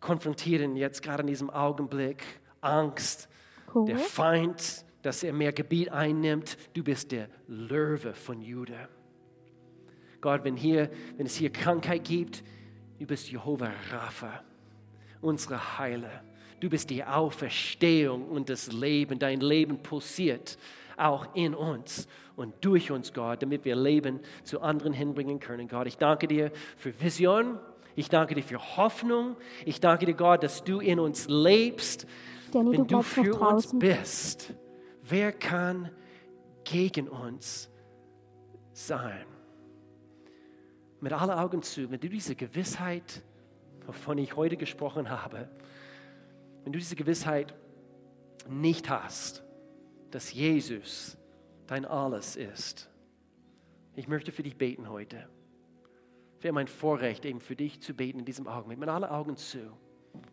konfrontieren, 0.00 0.76
jetzt 0.76 1.02
gerade 1.02 1.22
in 1.22 1.26
diesem 1.28 1.48
Augenblick, 1.48 2.22
Angst, 2.60 3.28
cool. 3.74 3.86
der 3.86 3.98
Feind, 3.98 4.84
dass 5.02 5.22
er 5.22 5.32
mehr 5.32 5.52
Gebiet 5.52 5.90
einnimmt, 5.90 6.58
du 6.74 6.84
bist 6.84 7.12
der 7.12 7.28
Löwe 7.46 8.14
von 8.14 8.42
Juda. 8.42 8.88
Gott, 10.20 10.44
wenn, 10.44 10.56
hier, 10.56 10.90
wenn 11.16 11.26
es 11.26 11.36
hier 11.36 11.50
Krankheit 11.50 12.04
gibt, 12.04 12.42
du 12.98 13.06
bist 13.06 13.30
Jehovah 13.30 13.72
Rapha, 13.90 14.42
unsere 15.20 15.78
Heiler. 15.78 16.24
Du 16.60 16.68
bist 16.68 16.90
die 16.90 17.04
Auferstehung 17.04 18.28
und 18.28 18.48
das 18.48 18.72
Leben. 18.72 19.18
Dein 19.18 19.40
Leben 19.40 19.82
pulsiert 19.82 20.58
auch 20.96 21.34
in 21.34 21.54
uns 21.54 22.08
und 22.36 22.54
durch 22.60 22.90
uns, 22.90 23.12
Gott, 23.12 23.42
damit 23.42 23.64
wir 23.64 23.76
Leben 23.76 24.20
zu 24.44 24.60
anderen 24.60 24.92
hinbringen 24.92 25.40
können. 25.40 25.68
Gott, 25.68 25.86
ich 25.86 25.98
danke 25.98 26.28
dir 26.28 26.50
für 26.76 26.98
Vision. 27.00 27.58
Ich 27.94 28.10
danke 28.10 28.34
dir 28.34 28.42
für 28.42 28.76
Hoffnung. 28.76 29.36
Ich 29.64 29.80
danke 29.80 30.04
dir, 30.04 30.14
Gott, 30.14 30.42
dass 30.42 30.62
du 30.62 30.80
in 30.80 31.00
uns 31.00 31.28
lebst. 31.28 32.06
Danny, 32.52 32.72
Wenn 32.72 32.86
du, 32.86 32.96
du 32.96 33.02
für 33.02 33.34
uns 33.34 33.76
bist, 33.78 34.54
wer 35.02 35.32
kann 35.32 35.90
gegen 36.64 37.08
uns 37.08 37.70
sein? 38.72 39.24
Mit 41.00 41.12
allen 41.12 41.30
Augen 41.30 41.62
zu, 41.62 41.90
wenn 41.90 42.00
du 42.00 42.08
diese 42.08 42.34
Gewissheit, 42.34 43.22
wovon 43.86 44.18
ich 44.18 44.36
heute 44.36 44.56
gesprochen 44.56 45.10
habe, 45.10 45.48
wenn 46.64 46.72
du 46.72 46.78
diese 46.78 46.96
Gewissheit 46.96 47.54
nicht 48.48 48.90
hast, 48.90 49.45
dass 50.10 50.32
Jesus 50.32 51.16
dein 51.66 51.84
Alles 51.84 52.36
ist. 52.36 52.88
Ich 53.94 54.08
möchte 54.08 54.32
für 54.32 54.42
dich 54.42 54.56
beten 54.56 54.88
heute. 54.88 55.28
Wäre 56.40 56.52
mein 56.52 56.68
Vorrecht, 56.68 57.24
eben 57.24 57.40
für 57.40 57.56
dich 57.56 57.80
zu 57.80 57.94
beten 57.94 58.20
in 58.20 58.24
diesem 58.24 58.46
Augenblick, 58.46 58.78
mit 58.78 58.88
allen 58.88 59.04
Augen 59.04 59.36
zu. 59.36 59.58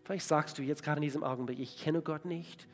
Vielleicht 0.03 0.25
sagst 0.25 0.57
du 0.57 0.61
jetzt 0.61 0.83
gerade 0.83 0.97
in 0.97 1.03
diesem 1.03 1.23
Augenblick, 1.23 1.59
ich 1.59 1.77
kenne 1.77 2.01
Gott 2.01 2.25
nicht. 2.25 2.67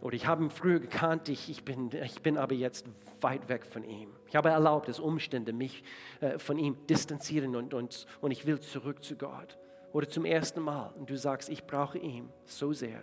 Oder 0.00 0.16
ich 0.16 0.26
habe 0.26 0.44
ihn 0.44 0.50
früher 0.50 0.80
gekannt, 0.80 1.28
ich, 1.30 1.48
ich, 1.48 1.64
bin, 1.64 1.90
ich 1.92 2.20
bin 2.20 2.36
aber 2.36 2.54
jetzt 2.54 2.86
weit 3.22 3.48
weg 3.48 3.64
von 3.64 3.84
ihm. 3.84 4.10
Ich 4.26 4.36
habe 4.36 4.50
erlaubt, 4.50 4.88
dass 4.88 4.98
Umstände 4.98 5.54
mich 5.54 5.82
äh, 6.20 6.38
von 6.38 6.58
ihm 6.58 6.76
distanzieren 6.88 7.56
und, 7.56 7.72
und, 7.72 8.06
und 8.20 8.30
ich 8.30 8.44
will 8.44 8.60
zurück 8.60 9.02
zu 9.02 9.16
Gott. 9.16 9.56
Oder 9.94 10.08
zum 10.08 10.24
ersten 10.24 10.60
Mal 10.60 10.92
und 10.98 11.08
du 11.08 11.16
sagst, 11.16 11.48
ich 11.48 11.64
brauche 11.64 11.96
ihn 11.98 12.28
so 12.44 12.72
sehr. 12.72 13.02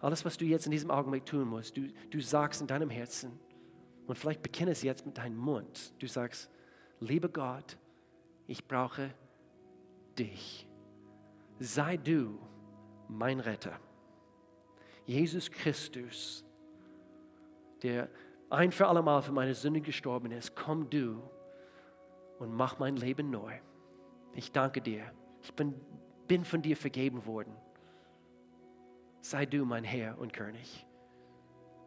Alles, 0.00 0.24
was 0.24 0.36
du 0.36 0.44
jetzt 0.44 0.66
in 0.66 0.70
diesem 0.70 0.90
Augenblick 0.90 1.26
tun 1.26 1.48
musst, 1.48 1.76
du, 1.76 1.88
du 2.10 2.20
sagst 2.20 2.60
in 2.60 2.66
deinem 2.66 2.90
Herzen 2.90 3.38
und 4.06 4.16
vielleicht 4.16 4.42
bekenne 4.42 4.70
es 4.70 4.82
jetzt 4.82 5.04
mit 5.04 5.18
deinem 5.18 5.36
Mund. 5.36 5.92
Du 5.98 6.06
sagst, 6.06 6.50
lieber 7.00 7.28
Gott, 7.28 7.76
ich 8.46 8.66
brauche 8.66 9.12
dich. 10.18 10.68
Sei 11.58 11.96
du 11.96 12.38
mein 13.08 13.40
Retter. 13.40 13.78
Jesus 15.04 15.50
Christus, 15.50 16.44
der 17.82 18.08
ein 18.50 18.70
für 18.70 18.86
allemal 18.86 19.22
für 19.22 19.32
meine 19.32 19.54
Sünde 19.54 19.80
gestorben 19.80 20.30
ist, 20.30 20.54
komm 20.54 20.88
du 20.88 21.20
und 22.38 22.52
mach 22.52 22.78
mein 22.78 22.96
Leben 22.96 23.30
neu. 23.30 23.52
Ich 24.34 24.52
danke 24.52 24.80
dir. 24.80 25.10
Ich 25.42 25.52
bin, 25.54 25.74
bin 26.28 26.44
von 26.44 26.62
dir 26.62 26.76
vergeben 26.76 27.26
worden 27.26 27.54
sei 29.28 29.44
du 29.44 29.66
mein 29.66 29.84
Herr 29.84 30.18
und 30.18 30.32
König. 30.32 30.86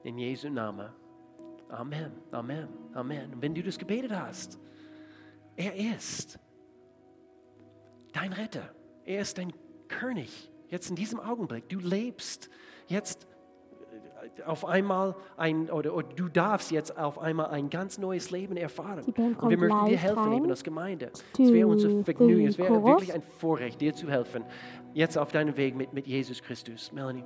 In 0.03 0.19
Jesu 0.19 0.49
Namen. 0.49 0.91
Amen, 1.69 2.11
Amen, 2.31 2.67
Amen. 2.93 3.33
Und 3.33 3.41
wenn 3.41 3.55
du 3.55 3.63
das 3.63 3.79
gebetet 3.79 4.11
hast, 4.11 4.59
er 5.55 5.75
ist 5.75 6.37
dein 8.13 8.33
Retter. 8.33 8.75
Er 9.05 9.21
ist 9.21 9.39
dein 9.39 9.53
König. 9.87 10.51
Jetzt 10.67 10.91
in 10.91 10.95
diesem 10.95 11.19
Augenblick. 11.19 11.67
Du 11.67 11.79
lebst 11.79 12.49
jetzt 12.87 13.27
auf 14.45 14.65
einmal 14.65 15.15
ein, 15.37 15.69
oder, 15.69 15.93
oder, 15.95 16.07
du 16.15 16.27
darfst 16.27 16.71
jetzt 16.71 16.97
auf 16.97 17.19
einmal 17.19 17.47
ein 17.47 17.69
ganz 17.69 17.97
neues 17.97 18.31
Leben 18.31 18.57
erfahren. 18.57 19.05
Und 19.05 19.49
wir 19.49 19.57
möchten 19.57 19.85
dir 19.85 19.97
helfen, 19.97 20.33
eben 20.33 20.49
als 20.49 20.63
Gemeinde. 20.63 21.11
Es 21.13 21.51
wäre 21.53 21.67
unser 21.67 22.03
Vergnügen, 22.03 22.47
es 22.47 22.57
wäre 22.57 22.83
wirklich 22.83 23.13
ein 23.13 23.21
Vorrecht, 23.21 23.81
dir 23.81 23.93
zu 23.93 24.09
helfen, 24.09 24.43
jetzt 24.93 25.17
auf 25.17 25.31
deinem 25.31 25.57
Weg 25.57 25.75
mit, 25.75 25.93
mit 25.93 26.07
Jesus 26.07 26.41
Christus. 26.41 26.91
Melanie. 26.91 27.23